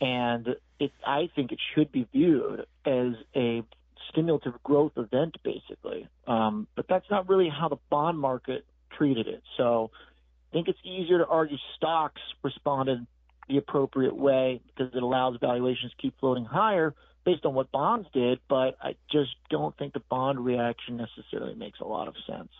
and 0.00 0.56
it, 0.78 0.92
I 1.06 1.28
think 1.34 1.52
it 1.52 1.58
should 1.74 1.90
be 1.90 2.06
viewed 2.12 2.60
as 2.86 3.12
a 3.34 3.62
stimulative 4.10 4.62
growth 4.62 4.92
event, 4.96 5.36
basically. 5.42 6.08
Um, 6.26 6.68
but 6.76 6.86
that's 6.88 7.10
not 7.10 7.28
really 7.28 7.48
how 7.48 7.68
the 7.68 7.78
bond 7.90 8.18
market 8.18 8.64
treated 8.96 9.26
it. 9.26 9.42
So 9.56 9.90
I 10.50 10.52
think 10.52 10.68
it's 10.68 10.78
easier 10.84 11.18
to 11.18 11.26
argue 11.26 11.56
stocks 11.76 12.20
responded 12.42 13.06
the 13.48 13.58
appropriate 13.58 14.16
way 14.16 14.60
because 14.66 14.94
it 14.94 15.02
allows 15.02 15.36
valuations 15.40 15.92
to 15.92 15.98
keep 15.98 16.18
floating 16.20 16.44
higher 16.44 16.94
based 17.24 17.44
on 17.44 17.54
what 17.54 17.70
bonds 17.72 18.08
did. 18.12 18.40
But 18.48 18.76
I 18.82 18.96
just 19.10 19.34
don't 19.50 19.76
think 19.76 19.92
the 19.92 20.00
bond 20.00 20.44
reaction 20.44 20.96
necessarily 20.96 21.54
makes 21.54 21.80
a 21.80 21.84
lot 21.84 22.08
of 22.08 22.14
sense. 22.26 22.50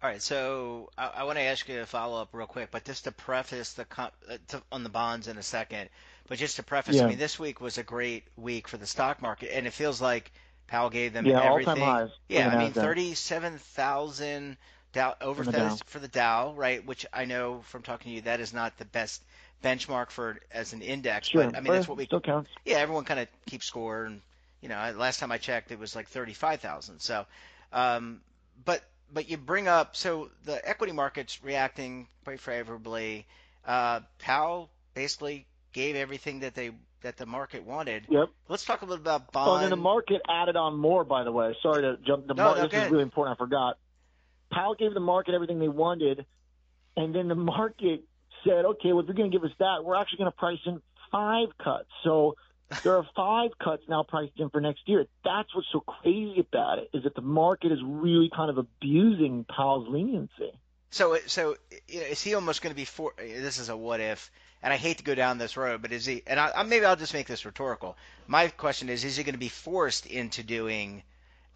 All 0.00 0.08
right, 0.08 0.22
so 0.22 0.90
I, 0.96 1.08
I 1.08 1.24
want 1.24 1.38
to 1.38 1.42
ask 1.42 1.68
you 1.68 1.80
a 1.80 1.86
follow 1.86 2.22
up 2.22 2.28
real 2.32 2.46
quick, 2.46 2.70
but 2.70 2.84
just 2.84 3.04
to 3.04 3.12
preface 3.12 3.72
the 3.72 3.86
uh, 3.98 4.10
to, 4.48 4.62
on 4.70 4.84
the 4.84 4.88
bonds 4.88 5.26
in 5.26 5.36
a 5.38 5.42
second, 5.42 5.90
but 6.28 6.38
just 6.38 6.56
to 6.56 6.62
preface, 6.62 6.96
yeah. 6.96 7.04
I 7.04 7.08
mean, 7.08 7.18
this 7.18 7.36
week 7.36 7.60
was 7.60 7.78
a 7.78 7.82
great 7.82 8.22
week 8.36 8.68
for 8.68 8.76
the 8.76 8.86
stock 8.86 9.20
market, 9.20 9.52
and 9.52 9.66
it 9.66 9.72
feels 9.72 10.00
like 10.00 10.30
Powell 10.68 10.90
gave 10.90 11.12
them 11.12 11.26
yeah, 11.26 11.42
everything. 11.42 11.78
Highs 11.78 12.10
yeah, 12.28 12.48
I 12.48 12.58
mean, 12.58 12.72
thirty-seven 12.72 13.58
thousand 13.58 14.56
Dow 14.92 15.16
over 15.20 15.42
the 15.42 15.50
Dow. 15.50 15.76
for 15.86 15.98
the 15.98 16.06
Dow, 16.06 16.52
right? 16.52 16.86
Which 16.86 17.04
I 17.12 17.24
know 17.24 17.62
from 17.64 17.82
talking 17.82 18.12
to 18.12 18.16
you, 18.16 18.20
that 18.22 18.38
is 18.38 18.54
not 18.54 18.78
the 18.78 18.84
best 18.84 19.20
benchmark 19.62 20.10
for 20.10 20.38
as 20.52 20.72
an 20.72 20.82
index, 20.82 21.28
sure, 21.28 21.44
but 21.44 21.56
I 21.56 21.60
mean 21.60 21.72
that's 21.72 21.88
what 21.88 21.98
we 21.98 22.06
still 22.06 22.20
counts. 22.20 22.50
Yeah, 22.64 22.76
everyone 22.76 23.04
kind 23.04 23.20
of 23.20 23.28
keeps 23.46 23.66
score, 23.66 24.04
and 24.04 24.20
you 24.60 24.68
know, 24.68 24.94
last 24.96 25.20
time 25.20 25.32
I 25.32 25.38
checked, 25.38 25.70
it 25.72 25.78
was 25.78 25.94
like 25.94 26.08
thirty-five 26.08 26.60
thousand. 26.60 27.00
So, 27.00 27.26
um, 27.72 28.20
but 28.64 28.82
but 29.12 29.28
you 29.28 29.36
bring 29.36 29.68
up 29.68 29.96
so 29.96 30.30
the 30.44 30.66
equity 30.68 30.92
market's 30.92 31.42
reacting 31.42 32.08
quite 32.24 32.40
favorably. 32.40 33.26
Uh, 33.66 34.00
Powell 34.18 34.70
basically 34.94 35.46
gave 35.72 35.96
everything 35.96 36.40
that 36.40 36.54
they 36.54 36.72
that 37.02 37.16
the 37.16 37.26
market 37.26 37.64
wanted. 37.64 38.04
Yep. 38.08 38.28
Let's 38.48 38.64
talk 38.64 38.82
a 38.82 38.84
little 38.84 39.00
about 39.00 39.32
bond. 39.32 39.50
Oh, 39.50 39.54
and 39.54 39.64
then 39.64 39.70
the 39.70 39.76
market 39.76 40.20
added 40.28 40.56
on 40.56 40.76
more. 40.76 41.04
By 41.04 41.24
the 41.24 41.32
way, 41.32 41.56
sorry 41.62 41.82
to 41.82 41.96
jump. 42.04 42.26
The 42.26 42.34
no, 42.34 42.44
mar- 42.44 42.56
no, 42.56 42.68
this 42.68 42.84
is 42.84 42.90
really 42.90 43.02
important. 43.02 43.36
I 43.36 43.38
forgot. 43.38 43.78
Powell 44.50 44.74
gave 44.74 44.94
the 44.94 45.00
market 45.00 45.34
everything 45.34 45.58
they 45.58 45.68
wanted, 45.68 46.24
and 46.96 47.14
then 47.14 47.28
the 47.28 47.34
market 47.34 48.04
said, 48.48 48.64
"Okay, 48.64 48.92
well, 48.92 49.00
if 49.00 49.06
you're 49.06 49.14
going 49.14 49.30
to 49.30 49.36
give 49.36 49.44
us 49.44 49.54
that, 49.58 49.84
we're 49.84 49.96
actually 49.96 50.18
going 50.18 50.32
to 50.32 50.36
price 50.36 50.58
in 50.66 50.80
five 51.12 51.48
cuts." 51.62 51.88
So 52.04 52.36
there 52.82 52.96
are 52.96 53.06
five 53.16 53.50
cuts 53.62 53.82
now 53.88 54.02
priced 54.02 54.38
in 54.38 54.50
for 54.50 54.60
next 54.60 54.80
year. 54.86 55.06
That's 55.24 55.54
what's 55.54 55.68
so 55.72 55.80
crazy 55.80 56.40
about 56.40 56.78
it 56.78 56.90
is 56.92 57.04
that 57.04 57.14
the 57.14 57.22
market 57.22 57.72
is 57.72 57.78
really 57.84 58.30
kind 58.34 58.50
of 58.50 58.58
abusing 58.58 59.44
Powell's 59.44 59.88
leniency. 59.88 60.52
So, 60.90 61.18
so 61.26 61.56
you 61.88 62.00
know, 62.00 62.06
is 62.06 62.22
he 62.22 62.34
almost 62.34 62.62
going 62.62 62.72
to 62.72 62.76
be 62.76 62.84
for? 62.84 63.12
This 63.18 63.58
is 63.58 63.68
a 63.68 63.76
what 63.76 64.00
if 64.00 64.30
and 64.62 64.72
I 64.72 64.76
hate 64.76 64.98
to 64.98 65.04
go 65.04 65.14
down 65.14 65.38
this 65.38 65.56
road, 65.56 65.82
but 65.82 65.92
is 65.92 66.04
he? 66.04 66.22
And 66.26 66.40
I, 66.40 66.62
maybe 66.64 66.84
I'll 66.84 66.96
just 66.96 67.14
make 67.14 67.26
this 67.26 67.44
rhetorical. 67.44 67.96
My 68.26 68.48
question 68.48 68.88
is: 68.88 69.04
Is 69.04 69.16
he 69.16 69.24
going 69.24 69.34
to 69.34 69.38
be 69.38 69.48
forced 69.48 70.06
into 70.06 70.42
doing? 70.42 71.02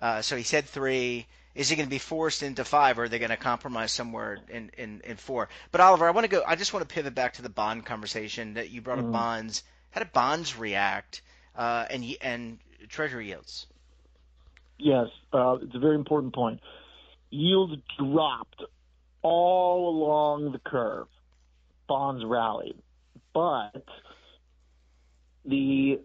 Uh, 0.00 0.22
so 0.22 0.37
he 0.37 0.42
said 0.42 0.66
three. 0.66 1.26
Is 1.54 1.68
he 1.68 1.76
going 1.76 1.86
to 1.86 1.90
be 1.90 1.98
forced 1.98 2.42
into 2.42 2.64
five, 2.64 2.98
or 2.98 3.04
are 3.04 3.08
they 3.08 3.18
going 3.18 3.30
to 3.30 3.36
compromise 3.36 3.92
somewhere 3.92 4.38
in, 4.48 4.70
in, 4.76 5.02
in 5.04 5.16
four? 5.16 5.48
But 5.70 5.80
Oliver, 5.80 6.06
I 6.08 6.10
want 6.12 6.24
to 6.24 6.28
go. 6.28 6.42
I 6.46 6.56
just 6.56 6.72
want 6.72 6.88
to 6.88 6.94
pivot 6.94 7.14
back 7.14 7.34
to 7.34 7.42
the 7.42 7.50
bond 7.50 7.84
conversation 7.84 8.54
that 8.54 8.70
you 8.70 8.80
brought 8.80 8.98
mm-hmm. 8.98 9.08
up. 9.08 9.12
Bonds. 9.12 9.62
How 9.90 10.00
did 10.00 10.12
bonds 10.12 10.56
react? 10.56 11.22
Uh, 11.54 11.84
and 11.90 12.04
and 12.22 12.58
treasury 12.88 13.28
yields. 13.28 13.66
Yes, 14.78 15.08
uh, 15.32 15.58
it's 15.60 15.74
a 15.74 15.78
very 15.78 15.94
important 15.94 16.34
point. 16.34 16.60
Yields 17.30 17.74
dropped 17.98 18.62
all 19.20 19.90
along 19.90 20.52
the 20.52 20.58
curve. 20.58 21.08
Bonds 21.86 22.24
rallied 22.24 22.76
but 23.32 23.84
the 25.44 26.00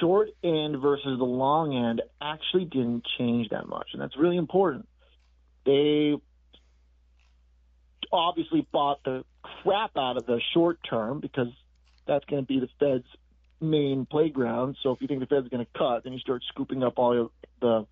short 0.00 0.30
end 0.42 0.80
versus 0.80 1.18
the 1.18 1.24
long 1.24 1.74
end 1.74 2.02
actually 2.20 2.64
didn't 2.64 3.06
change 3.18 3.50
that 3.50 3.68
much, 3.68 3.88
and 3.92 4.02
that's 4.02 4.16
really 4.16 4.36
important. 4.36 4.88
They 5.64 6.14
obviously 8.12 8.66
bought 8.72 9.02
the 9.04 9.24
crap 9.42 9.96
out 9.96 10.16
of 10.16 10.26
the 10.26 10.40
short 10.54 10.78
term 10.88 11.20
because 11.20 11.48
that's 12.06 12.24
going 12.24 12.42
to 12.42 12.46
be 12.46 12.60
the 12.60 12.68
Fed's 12.80 13.06
main 13.60 14.06
playground. 14.06 14.76
So 14.82 14.92
if 14.92 15.00
you 15.00 15.08
think 15.08 15.20
the 15.20 15.26
Fed's 15.26 15.48
going 15.48 15.64
to 15.64 15.78
cut, 15.78 16.04
then 16.04 16.12
you 16.12 16.18
start 16.18 16.42
scooping 16.48 16.82
up 16.82 16.94
all 16.96 17.30
the 17.60 17.86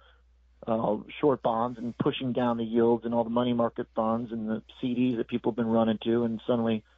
uh, 0.66 0.96
short 1.20 1.42
bonds 1.42 1.78
and 1.78 1.96
pushing 1.98 2.32
down 2.32 2.56
the 2.56 2.64
yields 2.64 3.04
and 3.04 3.12
all 3.14 3.24
the 3.24 3.30
money 3.30 3.52
market 3.52 3.86
funds 3.94 4.32
and 4.32 4.48
the 4.48 4.62
CDs 4.82 5.18
that 5.18 5.28
people 5.28 5.52
have 5.52 5.56
been 5.56 5.66
running 5.66 5.98
to, 6.04 6.24
and 6.24 6.40
suddenly– 6.46 6.82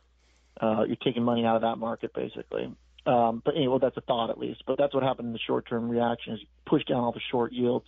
uh, 0.60 0.84
you're 0.86 0.96
taking 0.96 1.22
money 1.22 1.44
out 1.44 1.56
of 1.56 1.62
that 1.62 1.76
market 1.76 2.12
basically. 2.12 2.74
Um, 3.06 3.42
but 3.44 3.54
anyway, 3.54 3.68
well, 3.68 3.78
that's 3.78 3.96
a 3.96 4.02
thought 4.02 4.30
at 4.30 4.38
least. 4.38 4.64
But 4.66 4.76
that's 4.78 4.94
what 4.94 5.02
happened 5.02 5.28
in 5.28 5.32
the 5.32 5.38
short-term 5.46 5.88
reaction 5.88 6.34
is 6.34 6.40
push 6.66 6.84
down 6.84 6.98
all 6.98 7.12
the 7.12 7.20
short 7.30 7.52
yields, 7.52 7.86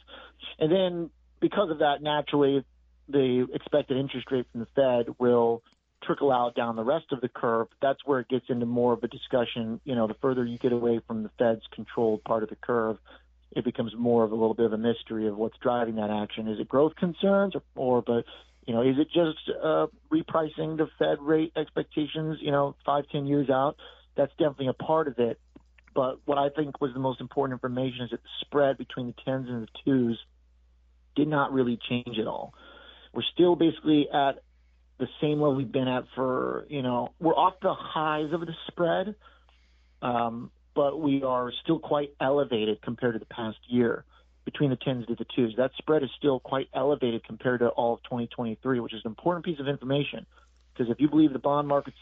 and 0.59 0.73
then 0.73 1.11
because 1.40 1.70
of 1.70 1.79
that, 1.79 2.03
naturally, 2.03 2.64
the 3.09 3.46
expected 3.53 3.96
interest 3.96 4.31
rate 4.31 4.46
from 4.53 4.61
the 4.61 4.66
Fed 4.75 5.14
will 5.18 5.62
trickle 6.03 6.33
out 6.33 6.55
down 6.55 6.77
the 6.77 6.85
rest 6.85 7.07
of 7.12 7.20
the 7.20 7.29
curve. 7.29 7.68
That's 7.83 7.99
where 8.05 8.20
it 8.20 8.29
gets 8.29 8.46
into 8.49 8.66
more 8.66 8.92
of 8.92 9.03
a 9.03 9.09
discussion. 9.09 9.81
You 9.85 9.94
know, 9.94 10.07
the 10.07 10.14
further 10.14 10.44
you 10.44 10.59
get 10.59 10.73
away 10.73 11.01
from 11.07 11.23
the 11.23 11.31
Fed's 11.38 11.62
controlled 11.75 12.25
part 12.25 12.42
of 12.42 12.49
the 12.49 12.57
curve, 12.57 12.99
it 13.53 13.64
becomes 13.64 13.92
more 13.96 14.25
of 14.25 14.33
a 14.33 14.35
little 14.35 14.55
bit 14.55 14.66
of 14.66 14.73
a 14.73 14.79
mystery 14.79 15.27
of 15.27 15.37
what's 15.37 15.59
driving 15.59 15.96
that 15.96 16.11
action. 16.11 16.49
Is 16.49 16.61
it 16.61 16.68
growth 16.68 16.94
concerns, 16.96 17.55
or, 17.55 17.62
or 17.75 18.03
but 18.03 18.25
you 18.66 18.75
know, 18.75 18.83
is 18.83 18.96
it 18.99 19.09
just 19.09 19.51
uh, 19.62 19.87
repricing 20.12 20.77
the 20.77 20.88
Fed 20.99 21.18
rate 21.20 21.53
expectations? 21.57 22.38
You 22.40 22.53
know, 22.53 22.77
five, 22.87 23.05
ten 23.11 23.27
years 23.27 23.51
out. 23.51 23.77
That's 24.16 24.33
definitely 24.33 24.68
a 24.68 24.73
part 24.73 25.09
of 25.09 25.18
it. 25.18 25.40
But 25.94 26.20
what 26.25 26.38
I 26.38 26.51
think 26.51 26.81
was 26.81 26.92
the 26.92 27.01
most 27.01 27.20
important 27.20 27.57
information 27.57 28.05
is 28.05 28.11
that 28.11 28.23
the 28.23 28.29
spread 28.40 28.79
between 28.79 29.09
the 29.09 29.14
tens 29.25 29.49
and 29.49 29.62
the 29.62 29.68
twos 29.85 30.18
did 31.16 31.29
not 31.29 31.53
really 31.53 31.79
change 31.88 32.18
at 32.18 32.27
all. 32.27 32.55
We're 33.12 33.23
still 33.35 33.57
basically 33.57 34.09
at 34.09 34.42
the 34.99 35.09
same 35.20 35.40
level 35.40 35.57
we've 35.57 35.73
been 35.73 35.88
at 35.88 36.05
for, 36.14 36.66
you 36.68 36.83
know, 36.83 37.12
we're 37.18 37.35
off 37.35 37.55
the 37.61 37.75
highs 37.75 38.33
of 38.33 38.40
the 38.40 38.55
spread, 38.68 39.16
um, 40.03 40.51
but 40.75 41.01
we 41.01 41.25
are 41.25 41.51
still 41.62 41.81
quite 41.81 42.14
elevated 42.20 42.81
compared 42.83 43.14
to 43.14 43.18
the 43.18 43.27
past 43.27 43.59
year 43.66 44.05
between 44.44 44.70
the 44.70 44.77
tens 44.77 45.07
to 45.07 45.14
the 45.16 45.27
twos. 45.35 45.55
That 45.57 45.73
spread 45.79 46.03
is 46.03 46.11
still 46.16 46.38
quite 46.38 46.68
elevated 46.75 47.25
compared 47.25 47.61
to 47.61 47.68
all 47.68 47.94
of 47.94 48.03
2023, 48.05 48.81
which 48.81 48.94
is 48.94 49.01
an 49.05 49.11
important 49.11 49.44
piece 49.44 49.59
of 49.59 49.66
information. 49.66 50.27
Because 50.73 50.90
if 50.90 51.01
you 51.01 51.09
believe 51.09 51.33
the 51.33 51.38
bond 51.38 51.66
market's 51.66 51.96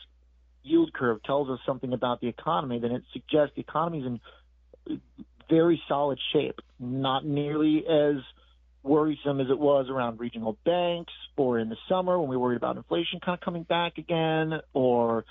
yield 0.68 0.92
curve 0.92 1.22
tells 1.22 1.48
us 1.48 1.58
something 1.66 1.92
about 1.92 2.20
the 2.20 2.28
economy, 2.28 2.78
then 2.78 2.92
it 2.92 3.02
suggests 3.12 3.54
the 3.54 3.62
economy 3.62 4.00
is 4.00 4.06
in 4.06 5.00
very 5.48 5.80
solid 5.88 6.18
shape, 6.32 6.60
not 6.78 7.24
nearly 7.24 7.84
as 7.88 8.16
worrisome 8.82 9.40
as 9.40 9.48
it 9.50 9.58
was 9.58 9.86
around 9.90 10.20
regional 10.20 10.56
banks 10.64 11.12
or 11.36 11.58
in 11.58 11.68
the 11.68 11.76
summer 11.88 12.18
when 12.18 12.28
we 12.28 12.36
worried 12.36 12.56
about 12.56 12.76
inflation 12.76 13.20
kind 13.20 13.38
of 13.38 13.44
coming 13.44 13.62
back 13.64 13.98
again 13.98 14.60
or 14.72 15.24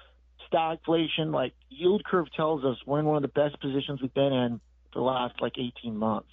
stagflation. 0.51 1.31
Like 1.31 1.53
yield 1.69 2.03
curve 2.03 2.27
tells 2.35 2.63
us 2.65 2.77
we're 2.85 2.99
in 2.99 3.05
one 3.05 3.17
of 3.17 3.21
the 3.21 3.27
best 3.27 3.59
positions 3.61 4.01
we've 4.01 4.13
been 4.13 4.33
in 4.33 4.59
for 4.91 4.99
the 4.99 5.05
last 5.05 5.41
like 5.41 5.53
18 5.57 5.95
months. 5.95 6.29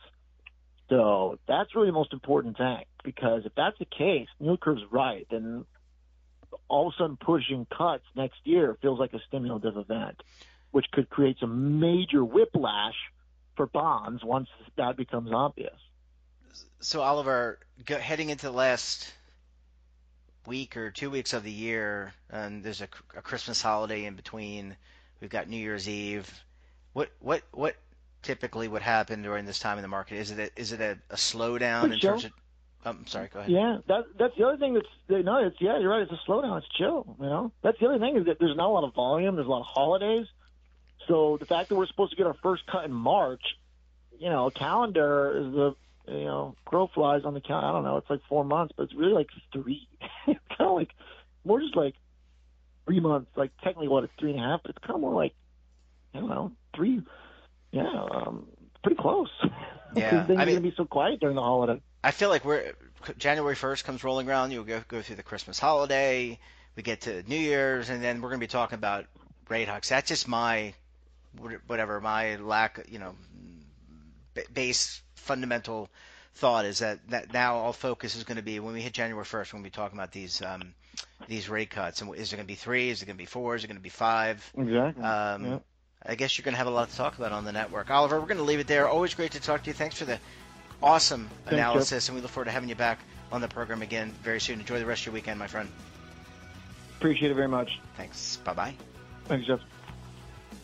So 0.90 1.38
that's 1.48 1.74
really 1.74 1.88
the 1.88 1.92
most 1.92 2.12
important 2.12 2.58
thing 2.58 2.84
because 3.04 3.42
if 3.44 3.52
that's 3.56 3.78
the 3.78 3.86
case, 3.86 4.28
yield 4.38 4.60
curve's 4.60 4.82
right, 4.90 5.26
then 5.30 5.64
all 6.68 6.88
of 6.88 6.94
a 6.94 6.96
sudden 6.98 7.16
pushing 7.16 7.66
cuts 7.66 8.04
next 8.14 8.38
year 8.44 8.76
feels 8.80 8.98
like 8.98 9.12
a 9.12 9.20
stimulative 9.28 9.76
event, 9.76 10.22
which 10.70 10.86
could 10.92 11.08
create 11.10 11.38
some 11.38 11.80
major 11.80 12.24
whiplash 12.24 12.96
for 13.56 13.66
bonds 13.66 14.24
once 14.24 14.48
that 14.76 14.96
becomes 14.96 15.30
obvious 15.32 15.78
so 16.80 17.00
Oliver, 17.00 17.58
go, 17.84 17.98
heading 17.98 18.30
into 18.30 18.46
the 18.46 18.52
last 18.52 19.12
week 20.46 20.76
or 20.76 20.90
two 20.90 21.10
weeks 21.10 21.32
of 21.32 21.42
the 21.42 21.50
year, 21.50 22.12
and 22.30 22.62
there's 22.62 22.82
a, 22.82 22.88
a, 23.16 23.22
Christmas 23.22 23.62
holiday 23.62 24.04
in 24.04 24.14
between. 24.14 24.76
We've 25.20 25.30
got 25.30 25.48
New 25.48 25.56
Year's 25.56 25.88
Eve. 25.88 26.30
What 26.92 27.10
what 27.20 27.42
what 27.52 27.76
typically 28.22 28.68
would 28.68 28.82
happen 28.82 29.22
during 29.22 29.46
this 29.46 29.58
time 29.58 29.78
in 29.78 29.82
the 29.82 29.88
market? 29.88 30.16
Is 30.16 30.30
it 30.30 30.38
a, 30.38 30.60
is 30.60 30.72
it 30.72 30.80
a, 30.80 30.98
a 31.10 31.16
slowdown 31.16 31.92
in 31.92 31.98
terms 31.98 32.24
of? 32.24 32.32
I'm 32.84 33.06
sorry. 33.06 33.28
Go 33.32 33.40
ahead. 33.40 33.50
Yeah, 33.50 33.78
that 33.88 34.04
that's 34.18 34.36
the 34.36 34.44
other 34.46 34.56
thing 34.58 34.74
that's 34.74 34.86
no, 35.08 35.46
it's 35.46 35.56
yeah, 35.60 35.78
you're 35.78 35.90
right. 35.90 36.02
It's 36.02 36.12
a 36.12 36.30
slowdown. 36.30 36.58
It's 36.58 36.68
chill. 36.76 37.16
You 37.20 37.26
know, 37.26 37.52
that's 37.62 37.78
the 37.80 37.86
other 37.88 37.98
thing 37.98 38.16
is 38.16 38.26
that 38.26 38.38
there's 38.38 38.56
not 38.56 38.68
a 38.68 38.72
lot 38.72 38.84
of 38.84 38.94
volume. 38.94 39.36
There's 39.36 39.46
a 39.46 39.50
lot 39.50 39.60
of 39.60 39.66
holidays. 39.66 40.26
So 41.08 41.36
the 41.38 41.46
fact 41.46 41.68
that 41.68 41.76
we're 41.76 41.86
supposed 41.86 42.10
to 42.12 42.16
get 42.16 42.26
our 42.26 42.36
first 42.42 42.66
cut 42.66 42.84
in 42.84 42.92
March, 42.92 43.42
you 44.18 44.30
know, 44.30 44.50
calendar 44.50 45.36
is 45.36 45.52
the 45.52 45.76
you 46.06 46.24
know, 46.24 46.54
crow 46.64 46.90
flies 46.92 47.22
on 47.24 47.34
the 47.34 47.40
count. 47.40 47.64
I 47.64 47.72
don't 47.72 47.84
know. 47.84 47.96
It's 47.96 48.10
like 48.10 48.20
four 48.28 48.44
months, 48.44 48.74
but 48.76 48.84
it's 48.84 48.94
really 48.94 49.12
like 49.12 49.28
three. 49.52 49.88
kind 50.26 50.38
of 50.60 50.72
like 50.72 50.90
more 51.44 51.60
just 51.60 51.76
like 51.76 51.94
three 52.86 53.00
months. 53.00 53.30
Like 53.36 53.52
technically, 53.62 53.88
what 53.88 54.04
it's 54.04 54.12
three 54.18 54.32
and 54.32 54.40
a 54.40 54.42
half, 54.42 54.60
but 54.62 54.70
it's 54.70 54.78
kind 54.84 54.94
of 54.96 55.00
more 55.00 55.14
like 55.14 55.34
I 56.14 56.20
don't 56.20 56.28
know, 56.28 56.52
three. 56.76 57.02
Yeah, 57.72 58.06
um, 58.10 58.46
pretty 58.82 59.00
close. 59.00 59.30
Yeah, 59.96 60.26
things 60.26 60.40
I 60.40 60.44
mean, 60.44 60.56
are 60.56 60.58
gonna 60.58 60.70
be 60.70 60.74
so 60.76 60.86
quiet 60.86 61.20
during 61.20 61.36
the 61.36 61.40
holiday. 61.42 61.80
I 62.04 62.10
feel 62.10 62.28
like 62.28 62.44
we're 62.44 62.72
January 63.18 63.54
first 63.54 63.84
comes 63.84 64.04
rolling 64.04 64.28
around. 64.28 64.50
You 64.50 64.62
go 64.64 64.82
go 64.86 65.02
through 65.02 65.16
the 65.16 65.22
Christmas 65.22 65.58
holiday. 65.58 66.38
We 66.76 66.82
get 66.82 67.02
to 67.02 67.22
New 67.24 67.38
Year's, 67.38 67.88
and 67.90 68.02
then 68.02 68.20
we're 68.20 68.30
gonna 68.30 68.40
be 68.40 68.46
talking 68.46 68.78
about 68.78 69.06
rate 69.48 69.68
hikes. 69.68 69.88
That's 69.88 70.08
just 70.08 70.28
my 70.28 70.74
whatever 71.66 72.00
my 72.00 72.36
lack, 72.36 72.86
you 72.90 72.98
know, 72.98 73.14
base 74.52 75.02
fundamental 75.14 75.88
thought 76.34 76.64
is 76.64 76.80
that, 76.80 76.98
that 77.10 77.32
now 77.32 77.56
all 77.56 77.72
focus 77.72 78.16
is 78.16 78.24
going 78.24 78.36
to 78.36 78.42
be 78.42 78.60
when 78.60 78.74
we 78.74 78.82
hit 78.82 78.92
January 78.92 79.24
1st, 79.24 79.32
we're 79.32 79.58
going 79.58 79.64
to 79.64 79.70
be 79.70 79.74
talking 79.74 79.98
about 79.98 80.12
these 80.12 80.42
um, 80.42 80.74
these 81.28 81.48
rate 81.48 81.70
cuts. 81.70 82.02
And 82.02 82.14
is 82.14 82.32
it 82.32 82.36
going 82.36 82.46
to 82.46 82.48
be 82.48 82.54
three? 82.56 82.90
Is 82.90 83.02
it 83.02 83.06
going 83.06 83.16
to 83.16 83.22
be 83.22 83.26
four? 83.26 83.54
Is 83.54 83.64
it 83.64 83.68
going 83.68 83.76
to 83.76 83.82
be 83.82 83.88
five? 83.88 84.38
Exactly. 84.56 85.02
Um, 85.02 85.44
yeah. 85.44 85.58
I 86.06 86.16
guess 86.16 86.36
you're 86.36 86.44
going 86.44 86.52
to 86.52 86.58
have 86.58 86.66
a 86.66 86.70
lot 86.70 86.90
to 86.90 86.96
talk 86.96 87.16
about 87.16 87.32
on 87.32 87.44
the 87.44 87.52
network. 87.52 87.90
Oliver, 87.90 88.20
we're 88.20 88.26
going 88.26 88.38
to 88.38 88.44
leave 88.44 88.60
it 88.60 88.66
there. 88.66 88.86
Always 88.88 89.14
great 89.14 89.32
to 89.32 89.40
talk 89.40 89.62
to 89.62 89.70
you. 89.70 89.74
Thanks 89.74 89.96
for 89.96 90.04
the 90.04 90.18
awesome 90.84 91.28
Thanks, 91.44 91.52
analysis, 91.52 92.04
Jeff. 92.04 92.08
and 92.08 92.16
we 92.16 92.22
look 92.22 92.30
forward 92.30 92.46
to 92.46 92.50
having 92.50 92.68
you 92.68 92.74
back 92.74 93.00
on 93.32 93.40
the 93.40 93.48
program 93.48 93.82
again 93.82 94.12
very 94.22 94.40
soon. 94.40 94.60
Enjoy 94.60 94.78
the 94.78 94.86
rest 94.86 95.02
of 95.02 95.06
your 95.06 95.14
weekend, 95.14 95.38
my 95.38 95.46
friend. 95.46 95.68
Appreciate 96.98 97.30
it 97.30 97.34
very 97.34 97.48
much. 97.48 97.80
Thanks. 97.96 98.36
Bye 98.44 98.54
bye. 98.54 98.74
Thanks, 99.26 99.46
Jeff. 99.46 99.60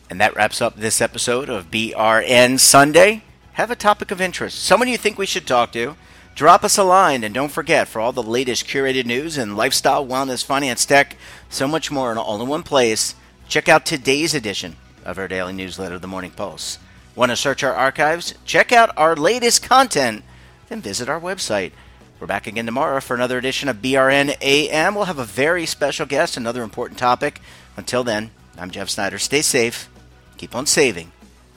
And 0.09 0.19
that 0.21 0.35
wraps 0.35 0.61
up 0.61 0.75
this 0.75 1.01
episode 1.01 1.49
of 1.49 1.71
BRN 1.71 2.59
Sunday 2.59 3.23
have 3.53 3.71
a 3.71 3.75
topic 3.75 4.11
of 4.11 4.21
interest, 4.21 4.63
someone 4.63 4.87
you 4.87 4.97
think 4.97 5.17
we 5.17 5.25
should 5.25 5.45
talk 5.45 5.71
to, 5.73 5.95
drop 6.35 6.63
us 6.63 6.77
a 6.77 6.83
line. 6.83 7.23
And 7.23 7.33
don't 7.33 7.51
forget, 7.51 7.87
for 7.87 7.99
all 7.99 8.11
the 8.11 8.23
latest 8.23 8.65
curated 8.65 9.05
news 9.05 9.37
and 9.37 9.57
lifestyle, 9.57 10.05
wellness, 10.05 10.43
finance, 10.43 10.85
tech, 10.85 11.17
so 11.49 11.67
much 11.67 11.91
more, 11.91 12.09
and 12.09 12.19
all 12.19 12.41
in 12.41 12.47
one 12.47 12.63
place, 12.63 13.15
check 13.47 13.67
out 13.67 13.85
today's 13.85 14.33
edition 14.33 14.77
of 15.03 15.17
our 15.17 15.27
daily 15.27 15.53
newsletter, 15.53 15.99
The 15.99 16.07
Morning 16.07 16.31
Pulse. 16.31 16.79
Want 17.13 17.29
to 17.29 17.35
search 17.35 17.61
our 17.63 17.73
archives? 17.73 18.33
Check 18.45 18.71
out 18.71 18.97
our 18.97 19.17
latest 19.17 19.63
content, 19.63 20.23
then 20.69 20.81
visit 20.81 21.09
our 21.09 21.19
website. 21.19 21.73
We're 22.19 22.27
back 22.27 22.47
again 22.47 22.65
tomorrow 22.65 23.01
for 23.01 23.15
another 23.15 23.37
edition 23.37 23.67
of 23.67 23.81
BRN 23.81 24.37
AM. 24.41 24.95
We'll 24.95 25.05
have 25.05 25.19
a 25.19 25.25
very 25.25 25.65
special 25.65 26.05
guest, 26.05 26.37
another 26.37 26.63
important 26.63 26.97
topic. 26.97 27.41
Until 27.75 28.05
then, 28.05 28.31
I'm 28.57 28.71
Jeff 28.71 28.89
Snyder. 28.89 29.19
Stay 29.19 29.41
safe, 29.41 29.89
keep 30.37 30.55
on 30.55 30.65
saving, 30.65 31.11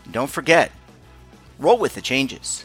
and 0.05 0.13
don't 0.13 0.31
forget, 0.31 0.73
roll 1.59 1.79
with 1.79 1.95
the 1.95 2.01
changes. 2.01 2.65